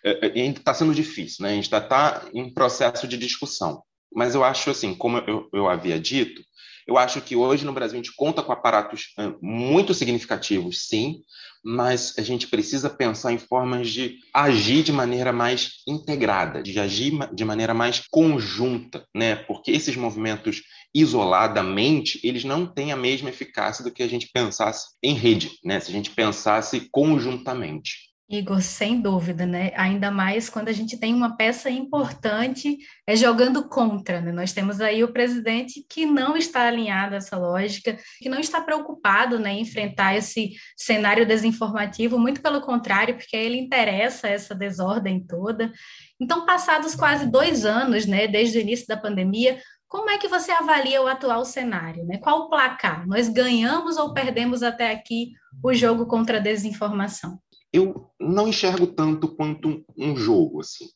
ainda 0.05 0.59
está 0.59 0.75
sendo 0.75 0.95
difícil, 0.95 1.43
né? 1.43 1.51
A 1.51 1.55
gente 1.55 1.65
está 1.65 1.81
tá 1.81 2.29
em 2.33 2.53
processo 2.53 3.07
de 3.07 3.17
discussão. 3.17 3.83
Mas 4.13 4.35
eu 4.35 4.43
acho 4.43 4.71
assim, 4.71 4.95
como 4.95 5.19
eu, 5.19 5.49
eu 5.53 5.69
havia 5.69 5.99
dito, 5.99 6.43
eu 6.87 6.99
acho 6.99 7.21
que 7.21 7.37
hoje 7.37 7.65
no 7.65 7.73
Brasil 7.73 7.95
a 7.99 8.03
gente 8.03 8.15
conta 8.17 8.43
com 8.43 8.53
aparatos 8.53 9.13
é, 9.17 9.33
muito 9.41 9.95
significativos, 9.95 10.89
sim, 10.89 11.21
mas 11.63 12.15
a 12.19 12.23
gente 12.23 12.49
precisa 12.49 12.89
pensar 12.89 13.33
em 13.33 13.39
formas 13.39 13.89
de 13.89 14.19
agir 14.35 14.83
de 14.83 14.93
maneira 14.93 15.33
mais 15.33 15.83
integrada, 15.87 16.63
de 16.63 16.81
agir 16.81 17.13
de 17.33 17.45
maneira 17.45 17.75
mais 17.75 18.03
conjunta, 18.11 19.07
né? 19.15 19.37
Porque 19.37 19.71
esses 19.71 19.95
movimentos 19.95 20.63
isoladamente, 20.95 22.19
eles 22.25 22.43
não 22.43 22.67
têm 22.67 22.91
a 22.93 22.97
mesma 22.97 23.29
eficácia 23.29 23.85
do 23.85 23.93
que 23.93 24.03
a 24.03 24.09
gente 24.09 24.29
pensasse 24.33 24.89
em 25.03 25.15
rede, 25.15 25.53
né? 25.65 25.79
Se 25.79 25.91
a 25.91 25.93
gente 25.93 26.11
pensasse 26.11 26.89
conjuntamente. 26.91 28.10
Igor, 28.31 28.63
sem 28.63 29.01
dúvida, 29.01 29.45
né? 29.45 29.73
Ainda 29.75 30.09
mais 30.09 30.49
quando 30.49 30.69
a 30.69 30.73
gente 30.73 30.97
tem 30.97 31.13
uma 31.13 31.37
peça 31.37 31.69
importante 31.69 32.79
é 33.05 33.17
jogando 33.17 33.69
contra, 33.69 34.21
né? 34.21 34.31
Nós 34.31 34.53
temos 34.53 34.81
aí 34.81 35.03
o 35.03 35.13
presidente 35.13 35.85
que 35.91 36.07
não 36.07 36.37
está 36.37 36.69
alinhado 36.69 37.15
a 37.15 37.17
essa 37.19 37.37
lógica, 37.37 37.99
que 38.21 38.29
não 38.29 38.39
está 38.39 38.61
preocupado 38.61 39.37
né, 39.37 39.55
em 39.55 39.63
enfrentar 39.63 40.17
esse 40.17 40.53
cenário 40.77 41.27
desinformativo, 41.27 42.21
muito 42.21 42.41
pelo 42.41 42.61
contrário, 42.61 43.17
porque 43.17 43.37
ele 43.37 43.59
interessa 43.59 44.29
essa 44.29 44.55
desordem 44.55 45.27
toda. 45.27 45.73
Então, 46.21 46.47
passados 46.47 46.95
quase 46.95 47.27
dois 47.27 47.65
anos, 47.65 48.07
né, 48.07 48.29
desde 48.29 48.59
o 48.59 48.61
início 48.61 48.87
da 48.87 48.97
pandemia, 48.97 49.61
como 49.89 50.09
é 50.09 50.19
que 50.19 50.29
você 50.29 50.53
avalia 50.53 51.03
o 51.03 51.09
atual 51.09 51.45
cenário? 51.45 52.05
Né? 52.07 52.17
Qual 52.19 52.43
o 52.43 52.49
placar? 52.49 53.05
Nós 53.09 53.29
ganhamos 53.29 53.97
ou 53.97 54.15
perdemos 54.15 54.63
até 54.63 54.93
aqui 54.93 55.33
o 55.61 55.75
jogo 55.75 56.07
contra 56.07 56.37
a 56.37 56.41
desinformação? 56.41 57.41
Eu 57.73 58.11
não 58.21 58.49
enxergo 58.49 58.87
tanto 58.87 59.29
quanto 59.29 59.85
um 59.97 60.17
jogo 60.17 60.61
assim. 60.61 60.87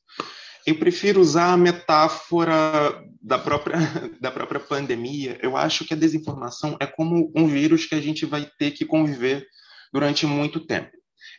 Eu 0.66 0.78
prefiro 0.78 1.20
usar 1.20 1.52
a 1.52 1.56
metáfora 1.56 3.04
da 3.20 3.38
própria, 3.38 3.76
da 4.20 4.30
própria 4.30 4.60
pandemia. 4.60 5.38
Eu 5.42 5.56
acho 5.56 5.84
que 5.84 5.92
a 5.92 5.96
desinformação 5.96 6.76
é 6.80 6.86
como 6.86 7.30
um 7.36 7.46
vírus 7.46 7.84
que 7.84 7.94
a 7.94 8.00
gente 8.00 8.24
vai 8.24 8.48
ter 8.58 8.70
que 8.70 8.84
conviver 8.84 9.46
durante 9.92 10.26
muito 10.26 10.60
tempo. 10.66 10.90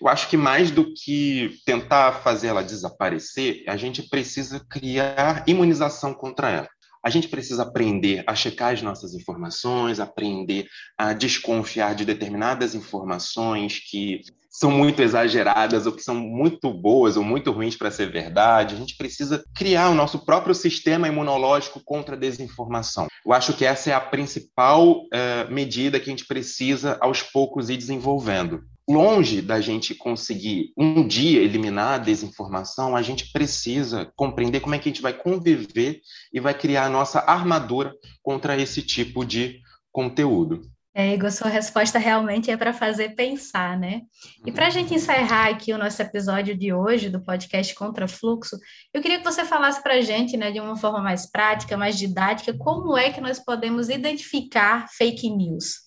Eu 0.01 0.07
acho 0.07 0.29
que 0.29 0.37
mais 0.37 0.71
do 0.71 0.93
que 0.93 1.57
tentar 1.65 2.13
fazer 2.21 2.47
ela 2.47 2.63
desaparecer, 2.63 3.63
a 3.67 3.77
gente 3.77 4.03
precisa 4.09 4.59
criar 4.69 5.43
imunização 5.47 6.13
contra 6.13 6.49
ela. 6.49 6.69
A 7.05 7.09
gente 7.11 7.27
precisa 7.27 7.61
aprender 7.61 8.23
a 8.25 8.33
checar 8.33 8.73
as 8.73 8.81
nossas 8.81 9.13
informações, 9.13 9.99
aprender 9.99 10.65
a 10.97 11.13
desconfiar 11.13 11.93
de 11.93 12.03
determinadas 12.03 12.73
informações 12.73 13.77
que 13.77 14.21
são 14.49 14.71
muito 14.71 15.03
exageradas 15.03 15.85
ou 15.85 15.91
que 15.91 16.01
são 16.01 16.15
muito 16.15 16.73
boas 16.73 17.15
ou 17.15 17.23
muito 17.23 17.51
ruins 17.51 17.75
para 17.75 17.91
ser 17.91 18.11
verdade. 18.11 18.73
A 18.73 18.77
gente 18.79 18.97
precisa 18.97 19.43
criar 19.53 19.89
o 19.89 19.93
nosso 19.93 20.25
próprio 20.25 20.55
sistema 20.55 21.07
imunológico 21.07 21.79
contra 21.85 22.15
a 22.15 22.19
desinformação. 22.19 23.05
Eu 23.23 23.33
acho 23.33 23.53
que 23.53 23.65
essa 23.65 23.91
é 23.91 23.93
a 23.93 24.01
principal 24.01 25.01
uh, 25.01 25.51
medida 25.51 25.99
que 25.99 26.09
a 26.09 26.13
gente 26.13 26.25
precisa 26.25 26.97
aos 26.99 27.21
poucos 27.21 27.69
ir 27.69 27.77
desenvolvendo 27.77 28.63
longe 28.87 29.41
da 29.41 29.59
gente 29.59 29.95
conseguir 29.95 30.71
um 30.77 31.07
dia 31.07 31.41
eliminar 31.41 31.95
a 31.95 32.03
desinformação, 32.03 32.95
a 32.95 33.01
gente 33.01 33.31
precisa 33.31 34.11
compreender 34.15 34.59
como 34.59 34.75
é 34.75 34.79
que 34.79 34.89
a 34.89 34.91
gente 34.91 35.01
vai 35.01 35.13
conviver 35.13 36.01
e 36.31 36.39
vai 36.39 36.53
criar 36.53 36.85
a 36.85 36.89
nossa 36.89 37.19
armadura 37.19 37.93
contra 38.21 38.59
esse 38.59 38.81
tipo 38.81 39.25
de 39.25 39.59
conteúdo. 39.91 40.61
É, 40.97 41.13
Igor, 41.13 41.29
sua 41.29 41.49
resposta 41.49 41.99
realmente 41.99 42.49
é 42.49 42.55
para 42.55 42.71
fazer 42.71 43.15
pensar, 43.15 43.77
né? 43.77 44.03
E 44.45 44.51
para 44.51 44.67
a 44.67 44.69
gente 44.69 44.93
encerrar 44.93 45.49
aqui 45.49 45.73
o 45.73 45.77
nosso 45.77 46.01
episódio 46.01 46.57
de 46.57 46.71
hoje 46.71 47.09
do 47.09 47.19
podcast 47.21 47.75
Contra 47.75 48.07
Fluxo, 48.07 48.57
eu 48.93 49.01
queria 49.01 49.17
que 49.17 49.25
você 49.25 49.43
falasse 49.43 49.83
para 49.83 49.95
a 49.95 50.01
gente, 50.01 50.37
né, 50.37 50.51
de 50.51 50.59
uma 50.61 50.77
forma 50.77 51.01
mais 51.01 51.29
prática, 51.29 51.75
mais 51.75 51.97
didática, 51.97 52.57
como 52.57 52.97
é 52.97 53.11
que 53.11 53.19
nós 53.19 53.39
podemos 53.39 53.89
identificar 53.89 54.87
fake 54.89 55.29
news 55.29 55.84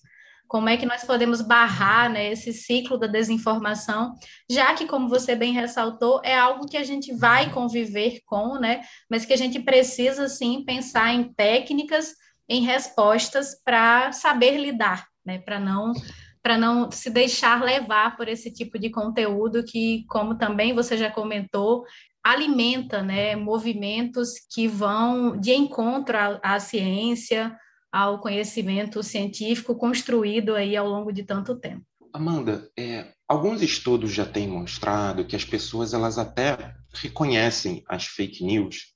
como 0.49 0.67
é 0.67 0.75
que 0.75 0.85
nós 0.85 1.03
podemos 1.03 1.41
barrar 1.41 2.09
né, 2.09 2.31
esse 2.31 2.51
ciclo 2.51 2.97
da 2.97 3.05
desinformação, 3.05 4.15
já 4.49 4.73
que, 4.73 4.87
como 4.87 5.07
você 5.07 5.35
bem 5.35 5.53
ressaltou, 5.53 6.19
é 6.23 6.35
algo 6.35 6.67
que 6.67 6.75
a 6.75 6.83
gente 6.83 7.13
vai 7.13 7.51
conviver 7.51 8.19
com, 8.25 8.55
né, 8.55 8.81
mas 9.07 9.25
que 9.25 9.31
a 9.31 9.37
gente 9.37 9.59
precisa, 9.59 10.27
sim, 10.27 10.63
pensar 10.65 11.13
em 11.13 11.31
técnicas, 11.31 12.15
em 12.49 12.63
respostas 12.63 13.61
para 13.63 14.11
saber 14.11 14.57
lidar, 14.57 15.07
né, 15.23 15.37
para 15.37 15.59
não 15.59 15.93
para 16.41 16.57
não 16.57 16.89
se 16.89 17.09
deixar 17.09 17.61
levar 17.61 18.15
por 18.15 18.29
esse 18.29 18.49
tipo 18.49 18.79
de 18.79 18.89
conteúdo 18.89 19.61
que, 19.61 20.05
como 20.07 20.37
também 20.37 20.73
você 20.73 20.97
já 20.97 21.11
comentou, 21.11 21.83
alimenta 22.23 23.03
né, 23.03 23.35
movimentos 23.35 24.35
que 24.49 24.65
vão 24.65 25.37
de 25.37 25.53
encontro 25.53 26.17
à, 26.17 26.39
à 26.41 26.59
ciência, 26.59 27.55
ao 27.91 28.19
conhecimento 28.19 29.01
científico 29.03 29.75
construído 29.75 30.55
aí 30.55 30.75
ao 30.75 30.87
longo 30.87 31.11
de 31.11 31.23
tanto 31.23 31.55
tempo. 31.55 31.83
Amanda, 32.13 32.69
é, 32.77 33.13
alguns 33.27 33.61
estudos 33.61 34.11
já 34.11 34.25
têm 34.25 34.47
mostrado 34.47 35.25
que 35.25 35.35
as 35.35 35.45
pessoas 35.45 35.93
elas 35.93 36.17
até 36.17 36.73
reconhecem 36.93 37.83
as 37.87 38.05
fake 38.05 38.43
news 38.43 38.93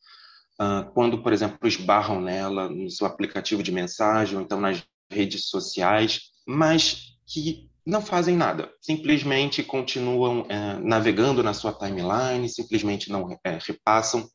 uh, 0.59 0.91
quando, 0.93 1.21
por 1.21 1.31
exemplo, 1.31 1.67
esbarram 1.67 2.19
nela 2.19 2.69
no 2.69 2.89
seu 2.89 3.05
aplicativo 3.05 3.61
de 3.61 3.71
mensagem 3.71 4.37
ou 4.37 4.43
então 4.43 4.59
nas 4.59 4.83
redes 5.11 5.45
sociais, 5.45 6.21
mas 6.47 7.13
que 7.27 7.69
não 7.85 8.01
fazem 8.01 8.35
nada, 8.35 8.71
simplesmente 8.81 9.61
continuam 9.61 10.45
é, 10.47 10.79
navegando 10.79 11.43
na 11.43 11.53
sua 11.53 11.73
timeline, 11.73 12.47
simplesmente 12.47 13.11
não 13.11 13.37
é, 13.43 13.59
repassam 13.61 14.25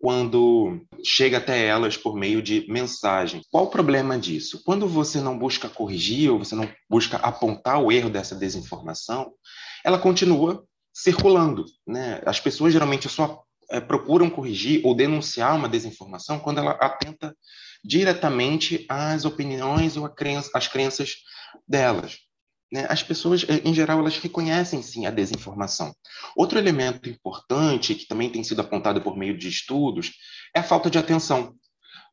quando 0.00 0.80
chega 1.04 1.36
até 1.36 1.66
elas 1.66 1.94
por 1.94 2.16
meio 2.16 2.40
de 2.40 2.66
mensagem. 2.70 3.42
Qual 3.50 3.64
o 3.64 3.70
problema 3.70 4.18
disso? 4.18 4.62
Quando 4.64 4.88
você 4.88 5.20
não 5.20 5.38
busca 5.38 5.68
corrigir 5.68 6.30
ou 6.30 6.38
você 6.38 6.54
não 6.54 6.66
busca 6.88 7.18
apontar 7.18 7.78
o 7.82 7.92
erro 7.92 8.08
dessa 8.08 8.34
desinformação, 8.34 9.30
ela 9.84 9.98
continua 9.98 10.64
circulando. 10.92 11.66
Né? 11.86 12.22
As 12.24 12.40
pessoas 12.40 12.72
geralmente 12.72 13.10
só 13.10 13.42
é, 13.70 13.78
procuram 13.78 14.30
corrigir 14.30 14.80
ou 14.84 14.94
denunciar 14.94 15.54
uma 15.54 15.68
desinformação 15.68 16.38
quando 16.38 16.58
ela 16.58 16.72
atenta 16.72 17.36
diretamente 17.84 18.86
às 18.88 19.26
opiniões 19.26 19.98
ou 19.98 20.10
às 20.54 20.66
crenças 20.66 21.16
delas 21.68 22.18
né, 22.72 22.86
as 22.88 23.02
pessoas, 23.02 23.44
eh, 23.48 23.62
em 23.64 23.74
geral, 23.74 23.98
elas 23.98 24.18
reconhecem 24.18 24.82
sim 24.82 25.06
a 25.06 25.10
desinformação. 25.10 25.94
Outro 26.36 26.58
elemento 26.58 27.08
importante, 27.08 27.94
que 27.94 28.06
também 28.06 28.30
tem 28.30 28.44
sido 28.44 28.60
apontado 28.60 29.00
por 29.02 29.16
meio 29.16 29.36
de 29.36 29.48
estudos, 29.48 30.12
é 30.54 30.60
a 30.60 30.64
falta 30.64 30.90
de 30.90 30.98
atenção. 30.98 31.54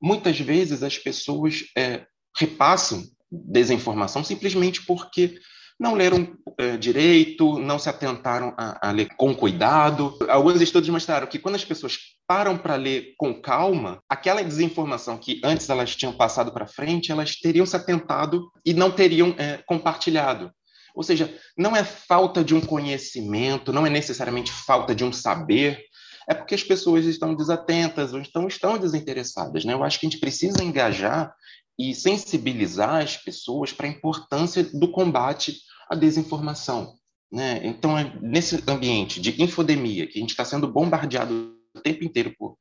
Muitas 0.01 0.39
vezes 0.39 0.83
as 0.83 0.97
pessoas 0.97 1.65
é, 1.77 2.05
repassam 2.35 3.03
desinformação 3.31 4.23
simplesmente 4.23 4.85
porque 4.85 5.39
não 5.79 5.93
leram 5.93 6.36
é, 6.57 6.75
direito, 6.75 7.60
não 7.60 7.77
se 7.77 7.88
atentaram 7.88 8.53
a, 8.57 8.89
a, 8.89 8.91
ler 8.91 9.10
com 9.15 9.36
cuidado. 9.36 10.17
Alguns 10.27 10.60
estudos 10.60 10.89
mostraram 10.89 11.27
que 11.27 11.38
quando 11.38 11.55
as 11.55 11.63
pessoas 11.63 11.98
param 12.25 12.57
para 12.57 12.75
ler 12.75 13.13
com 13.17 13.39
calma, 13.39 14.01
aquela 14.10 14.43
desinformação 14.43 15.17
que 15.17 15.39
antes 15.43 15.69
elas 15.69 15.96
tinham 15.96 16.13
passado 16.13 16.51
para 16.51 16.67
frente, 16.67 17.12
elas 17.12 17.36
teriam 17.36 17.65
se 17.65 17.75
atentado 17.75 18.51
e 18.65 18.74
não 18.74 18.91
teriam 18.91 19.36
é, 19.38 19.57
compartilhado. 19.67 20.51
Ou 20.96 21.03
seja, 21.03 21.31
não 21.55 21.75
é 21.75 21.84
falta 21.84 22.43
de 22.43 22.55
um 22.55 22.62
conhecimento, 22.62 23.72
não 23.72 23.86
é 23.86 23.89
necessariamente 23.89 24.51
falta 24.51 24.96
de 24.96 25.03
um 25.03 25.13
saber, 25.13 25.79
é 26.27 26.34
porque 26.34 26.55
as 26.55 26.63
pessoas 26.63 27.05
estão 27.05 27.36
desatentas 27.36 28.13
ou 28.13 28.19
estão, 28.19 28.48
estão 28.48 28.79
desinteressadas. 28.79 29.63
Né? 29.63 29.74
Eu 29.74 29.84
acho 29.84 30.00
que 30.00 30.07
a 30.07 30.10
gente 30.10 30.19
precisa 30.19 30.63
engajar 30.63 31.31
e 31.79 31.93
sensibilizar 31.93 33.03
as 33.03 33.15
pessoas 33.15 33.72
para 33.72 33.86
a 33.86 33.89
importância 33.89 34.63
do 34.63 34.91
combate 34.91 35.60
à 35.89 35.96
desinformação. 35.96 36.96
Né? 37.32 37.62
Então, 37.63 37.98
é 37.98 38.17
nesse 38.22 38.63
ambiente 38.67 39.20
de 39.20 39.41
infodemia, 39.41 40.08
que 40.08 40.17
a 40.17 40.22
gente 40.22 40.32
está 40.32 40.46
sendo 40.46 40.67
bombardeado 40.67 41.56
o 41.75 41.82
tempo 41.82 42.03
inteiro 42.03 42.33
por, 42.38 42.51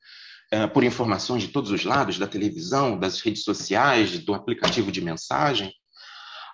uh, 0.52 0.68
por 0.72 0.82
informações 0.82 1.42
de 1.42 1.48
todos 1.48 1.70
os 1.70 1.84
lados, 1.84 2.18
da 2.18 2.26
televisão, 2.26 2.98
das 2.98 3.20
redes 3.20 3.42
sociais, 3.44 4.18
do 4.18 4.34
aplicativo 4.34 4.90
de 4.90 5.00
mensagem, 5.00 5.72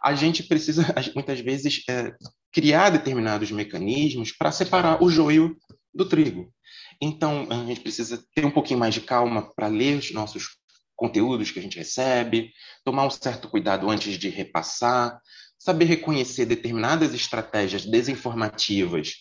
a 0.03 0.14
gente 0.14 0.42
precisa, 0.42 0.85
muitas 1.14 1.40
vezes, 1.40 1.79
uh, 1.88 2.12
criar 2.53 2.90
determinados 2.90 3.51
mecanismos 3.51 4.33
para 4.33 4.53
separar 4.53 5.03
o 5.03 5.09
joio 5.09 5.57
do 5.94 6.05
trigo. 6.07 6.53
Então, 7.01 7.46
a 7.51 7.64
gente 7.64 7.81
precisa 7.81 8.23
ter 8.35 8.44
um 8.44 8.51
pouquinho 8.51 8.79
mais 8.79 8.94
de 8.94 9.01
calma 9.01 9.51
para 9.55 9.68
ler 9.68 9.99
os 9.99 10.12
nossos 10.12 10.57
conteúdos 10.94 11.51
que 11.51 11.59
a 11.59 11.62
gente 11.62 11.79
recebe, 11.79 12.53
tomar 12.85 13.07
um 13.07 13.11
certo 13.11 13.49
cuidado 13.49 13.90
antes 13.90 14.16
de 14.18 14.29
repassar, 14.29 15.18
saber 15.62 15.85
reconhecer 15.85 16.44
determinadas 16.44 17.14
estratégias 17.14 17.87
desinformativas 17.87 19.12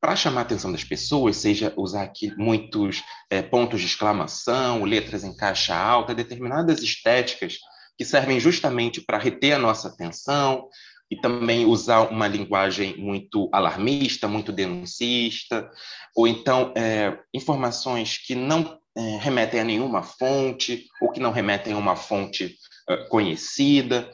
para 0.00 0.16
chamar 0.16 0.40
a 0.40 0.42
atenção 0.42 0.72
das 0.72 0.82
pessoas, 0.82 1.36
seja 1.36 1.72
usar 1.76 2.02
aqui 2.02 2.34
muitos 2.36 3.04
é, 3.30 3.40
pontos 3.40 3.80
de 3.80 3.86
exclamação, 3.86 4.84
letras 4.84 5.22
em 5.22 5.34
caixa 5.34 5.76
alta, 5.76 6.12
determinadas 6.12 6.82
estéticas 6.82 7.58
que 7.96 8.04
servem 8.04 8.40
justamente 8.40 9.00
para 9.00 9.16
reter 9.16 9.52
a 9.52 9.60
nossa 9.60 9.86
atenção 9.86 10.68
e 11.08 11.16
também 11.20 11.64
usar 11.64 12.00
uma 12.10 12.26
linguagem 12.26 12.96
muito 12.96 13.48
alarmista, 13.52 14.26
muito 14.26 14.50
denuncista, 14.50 15.70
ou 16.16 16.26
então 16.26 16.74
é, 16.76 17.16
informações 17.32 18.18
que 18.18 18.34
não 18.34 18.76
remetem 19.20 19.60
a 19.60 19.64
nenhuma 19.64 20.02
fonte, 20.02 20.86
ou 21.00 21.10
que 21.10 21.20
não 21.20 21.30
remetem 21.30 21.72
a 21.72 21.78
uma 21.78 21.96
fonte 21.96 22.56
uh, 22.88 23.08
conhecida, 23.08 24.10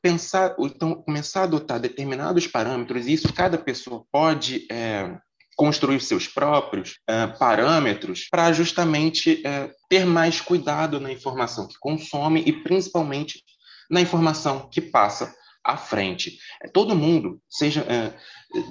pensar, 0.00 0.54
então 0.58 0.94
começar 0.94 1.40
a 1.40 1.44
adotar 1.44 1.78
determinados 1.78 2.46
parâmetros, 2.46 3.06
e 3.06 3.12
isso 3.12 3.32
cada 3.32 3.58
pessoa 3.58 4.04
pode 4.10 4.66
é, 4.70 5.16
construir 5.56 6.00
seus 6.00 6.26
próprios 6.26 6.98
uh, 7.10 7.38
parâmetros 7.38 8.26
para 8.30 8.52
justamente 8.52 9.42
uh, 9.46 9.70
ter 9.88 10.04
mais 10.04 10.40
cuidado 10.40 10.98
na 10.98 11.12
informação 11.12 11.68
que 11.68 11.78
consome 11.78 12.42
e 12.46 12.52
principalmente 12.52 13.42
na 13.90 14.00
informação 14.00 14.68
que 14.70 14.80
passa 14.80 15.32
à 15.64 15.76
frente. 15.76 16.38
É, 16.62 16.68
todo 16.68 16.96
mundo, 16.96 17.40
seja 17.48 17.82
é, 17.82 18.12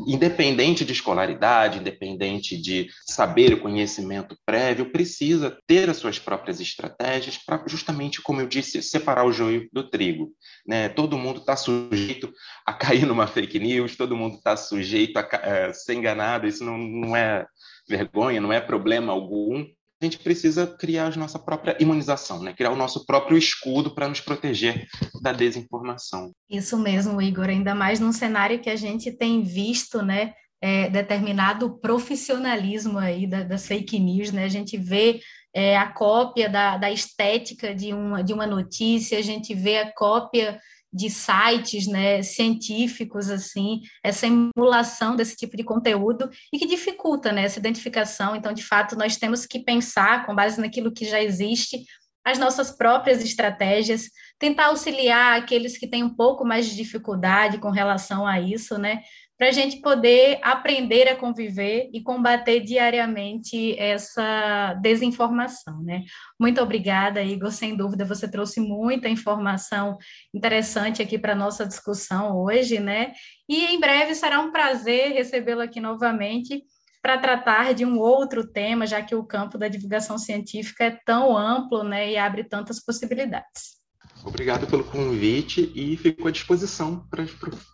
independente 0.05 0.85
de 0.85 0.93
escolaridade, 0.93 1.79
independente 1.79 2.57
de 2.57 2.89
saber 3.05 3.53
o 3.53 3.59
conhecimento 3.59 4.37
prévio, 4.45 4.91
precisa 4.91 5.57
ter 5.65 5.89
as 5.89 5.97
suas 5.97 6.19
próprias 6.19 6.59
estratégias 6.59 7.37
para 7.37 7.63
justamente, 7.67 8.21
como 8.21 8.41
eu 8.41 8.47
disse, 8.47 8.81
separar 8.81 9.25
o 9.25 9.31
joio 9.31 9.67
do 9.71 9.89
trigo. 9.89 10.31
Né? 10.65 10.89
Todo 10.89 11.17
mundo 11.17 11.39
está 11.39 11.55
sujeito 11.55 12.31
a 12.65 12.73
cair 12.73 13.05
numa 13.05 13.27
fake 13.27 13.59
news, 13.59 13.95
todo 13.95 14.15
mundo 14.15 14.35
está 14.35 14.55
sujeito 14.55 15.17
a 15.17 15.27
é, 15.43 15.73
ser 15.73 15.95
enganado, 15.95 16.47
isso 16.47 16.63
não, 16.63 16.77
não 16.77 17.15
é 17.15 17.45
vergonha, 17.87 18.39
não 18.39 18.53
é 18.53 18.61
problema 18.61 19.11
algum 19.11 19.65
a 20.01 20.05
gente 20.05 20.17
precisa 20.17 20.65
criar 20.65 21.13
a 21.13 21.15
nossa 21.15 21.37
própria 21.37 21.77
imunização, 21.79 22.41
né? 22.41 22.53
criar 22.53 22.71
o 22.71 22.75
nosso 22.75 23.05
próprio 23.05 23.37
escudo 23.37 23.93
para 23.93 24.07
nos 24.09 24.19
proteger 24.19 24.87
da 25.21 25.31
desinformação. 25.31 26.31
Isso 26.49 26.77
mesmo, 26.77 27.21
Igor, 27.21 27.49
ainda 27.49 27.75
mais 27.75 27.99
num 27.99 28.11
cenário 28.11 28.59
que 28.59 28.69
a 28.69 28.75
gente 28.75 29.11
tem 29.11 29.43
visto, 29.43 30.01
né, 30.01 30.33
é, 30.59 30.89
determinado 30.89 31.79
profissionalismo 31.79 32.97
aí 32.97 33.27
da, 33.27 33.43
das 33.43 33.67
fake 33.67 33.99
news, 33.99 34.31
né? 34.31 34.43
A 34.43 34.49
gente 34.49 34.77
vê 34.77 35.19
é, 35.53 35.77
a 35.77 35.87
cópia 35.91 36.49
da, 36.49 36.77
da 36.77 36.91
estética 36.91 37.73
de 37.73 37.93
uma, 37.93 38.23
de 38.23 38.31
uma 38.31 38.45
notícia, 38.45 39.17
a 39.17 39.23
gente 39.23 39.53
vê 39.53 39.79
a 39.79 39.91
cópia 39.91 40.59
de 40.93 41.09
sites 41.09 41.87
né, 41.87 42.21
científicos, 42.21 43.29
assim, 43.29 43.81
essa 44.03 44.27
emulação 44.27 45.15
desse 45.15 45.35
tipo 45.35 45.55
de 45.55 45.63
conteúdo 45.63 46.29
e 46.51 46.59
que 46.59 46.65
dificulta 46.65 47.31
né, 47.31 47.43
essa 47.43 47.59
identificação. 47.59 48.35
Então, 48.35 48.53
de 48.53 48.63
fato, 48.63 48.95
nós 48.97 49.17
temos 49.17 49.45
que 49.45 49.59
pensar, 49.59 50.25
com 50.25 50.35
base 50.35 50.59
naquilo 50.59 50.91
que 50.91 51.05
já 51.05 51.21
existe, 51.21 51.83
as 52.23 52.37
nossas 52.37 52.71
próprias 52.71 53.23
estratégias, 53.23 54.09
tentar 54.37 54.67
auxiliar 54.67 55.39
aqueles 55.39 55.77
que 55.77 55.87
têm 55.87 56.03
um 56.03 56.13
pouco 56.13 56.45
mais 56.45 56.67
de 56.67 56.75
dificuldade 56.75 57.57
com 57.57 57.69
relação 57.69 58.27
a 58.27 58.39
isso, 58.39 58.77
né? 58.77 59.01
Para 59.41 59.49
a 59.49 59.53
gente 59.53 59.77
poder 59.77 60.37
aprender 60.43 61.07
a 61.07 61.15
conviver 61.15 61.89
e 61.91 61.99
combater 61.99 62.59
diariamente 62.59 63.75
essa 63.79 64.75
desinformação, 64.75 65.81
né? 65.81 66.03
Muito 66.39 66.61
obrigada, 66.61 67.23
Igor. 67.23 67.51
Sem 67.51 67.75
dúvida, 67.75 68.05
você 68.05 68.29
trouxe 68.29 68.59
muita 68.59 69.09
informação 69.09 69.97
interessante 70.31 71.01
aqui 71.01 71.17
para 71.17 71.33
a 71.33 71.35
nossa 71.35 71.65
discussão 71.65 72.37
hoje, 72.37 72.79
né? 72.79 73.13
E 73.49 73.65
em 73.65 73.79
breve 73.79 74.13
será 74.13 74.39
um 74.39 74.51
prazer 74.51 75.13
recebê-lo 75.13 75.61
aqui 75.61 75.79
novamente 75.79 76.63
para 77.01 77.17
tratar 77.17 77.73
de 77.73 77.83
um 77.83 77.97
outro 77.97 78.45
tema, 78.47 78.85
já 78.85 79.01
que 79.01 79.15
o 79.15 79.25
campo 79.25 79.57
da 79.57 79.67
divulgação 79.67 80.19
científica 80.19 80.83
é 80.83 80.99
tão 81.03 81.35
amplo 81.35 81.83
né, 81.83 82.11
e 82.11 82.15
abre 82.15 82.43
tantas 82.43 82.79
possibilidades. 82.79 83.80
Obrigado 84.23 84.67
pelo 84.67 84.83
convite 84.83 85.71
e 85.73 85.97
fico 85.97 86.27
à 86.27 86.31
disposição 86.31 87.07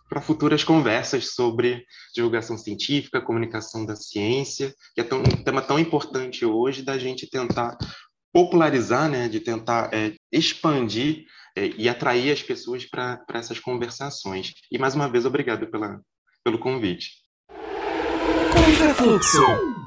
para 0.08 0.20
futuras 0.20 0.64
conversas 0.64 1.34
sobre 1.34 1.84
divulgação 2.14 2.56
científica, 2.56 3.20
comunicação 3.20 3.84
da 3.84 3.94
ciência, 3.94 4.74
que 4.94 5.00
é 5.00 5.04
tão, 5.04 5.20
um 5.20 5.44
tema 5.44 5.60
tão 5.60 5.78
importante 5.78 6.44
hoje 6.44 6.82
da 6.82 6.98
gente 6.98 7.28
tentar 7.28 7.76
popularizar, 8.32 9.08
né, 9.10 9.28
de 9.28 9.40
tentar 9.40 9.92
é, 9.92 10.14
expandir 10.32 11.24
é, 11.56 11.66
e 11.76 11.88
atrair 11.88 12.32
as 12.32 12.42
pessoas 12.42 12.84
para 12.84 13.24
essas 13.34 13.58
conversações. 13.58 14.52
E 14.70 14.78
mais 14.78 14.94
uma 14.94 15.08
vez, 15.08 15.26
obrigado 15.26 15.66
pela, 15.70 16.00
pelo 16.44 16.58
convite. 16.58 17.10
Contrafluxo. 18.52 19.77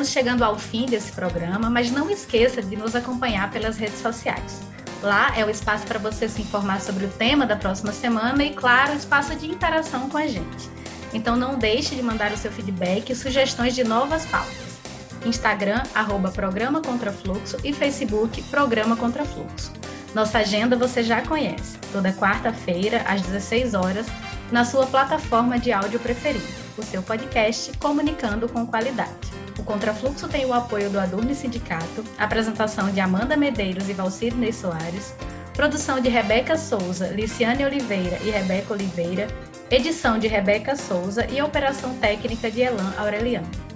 Estamos 0.00 0.14
chegando 0.14 0.42
ao 0.42 0.58
fim 0.58 0.86
desse 0.86 1.12
programa, 1.12 1.68
mas 1.68 1.90
não 1.90 2.08
esqueça 2.08 2.62
de 2.62 2.74
nos 2.74 2.96
acompanhar 2.96 3.50
pelas 3.50 3.76
redes 3.76 4.00
sociais. 4.00 4.62
Lá 5.02 5.30
é 5.36 5.44
o 5.44 5.50
espaço 5.50 5.84
para 5.84 5.98
você 5.98 6.26
se 6.26 6.40
informar 6.40 6.80
sobre 6.80 7.04
o 7.04 7.08
tema 7.10 7.44
da 7.44 7.54
próxima 7.54 7.92
semana 7.92 8.42
e, 8.42 8.54
claro, 8.54 8.94
espaço 8.94 9.36
de 9.36 9.46
interação 9.46 10.08
com 10.08 10.16
a 10.16 10.26
gente. 10.26 10.70
Então 11.12 11.36
não 11.36 11.58
deixe 11.58 11.94
de 11.94 12.02
mandar 12.02 12.32
o 12.32 12.36
seu 12.38 12.50
feedback 12.50 13.10
e 13.10 13.14
sugestões 13.14 13.74
de 13.74 13.84
novas 13.84 14.24
pautas. 14.24 14.78
Instagram, 15.26 15.82
arroba 15.94 16.30
Programa 16.30 16.80
Contrafluxo 16.80 17.58
e 17.62 17.70
Facebook 17.70 18.42
Programa 18.44 18.96
Contrafluxo. 18.96 19.70
Nossa 20.14 20.38
agenda 20.38 20.78
você 20.78 21.02
já 21.02 21.20
conhece. 21.20 21.76
Toda 21.92 22.10
quarta-feira, 22.14 23.04
às 23.06 23.20
16 23.20 23.74
horas, 23.74 24.06
na 24.50 24.64
sua 24.64 24.86
plataforma 24.86 25.58
de 25.58 25.70
áudio 25.72 26.00
preferida, 26.00 26.48
o 26.78 26.82
seu 26.82 27.02
podcast 27.02 27.76
Comunicando 27.76 28.48
com 28.48 28.66
Qualidade. 28.66 29.49
O 29.60 29.62
Contrafluxo 29.62 30.26
tem 30.26 30.46
o 30.46 30.54
apoio 30.54 30.88
do 30.88 30.98
Adurne 30.98 31.34
Sindicato, 31.34 32.02
apresentação 32.16 32.90
de 32.90 32.98
Amanda 32.98 33.36
Medeiros 33.36 33.90
e 33.90 33.92
Valcirnei 33.92 34.54
Soares, 34.54 35.14
produção 35.52 36.00
de 36.00 36.08
Rebeca 36.08 36.56
Souza, 36.56 37.08
Liciane 37.08 37.62
Oliveira 37.62 38.18
e 38.24 38.30
Rebeca 38.30 38.72
Oliveira, 38.72 39.28
edição 39.70 40.18
de 40.18 40.26
Rebeca 40.26 40.74
Souza 40.74 41.26
e 41.30 41.42
operação 41.42 41.94
técnica 41.98 42.50
de 42.50 42.62
Elan 42.62 42.94
Aureliano. 42.96 43.69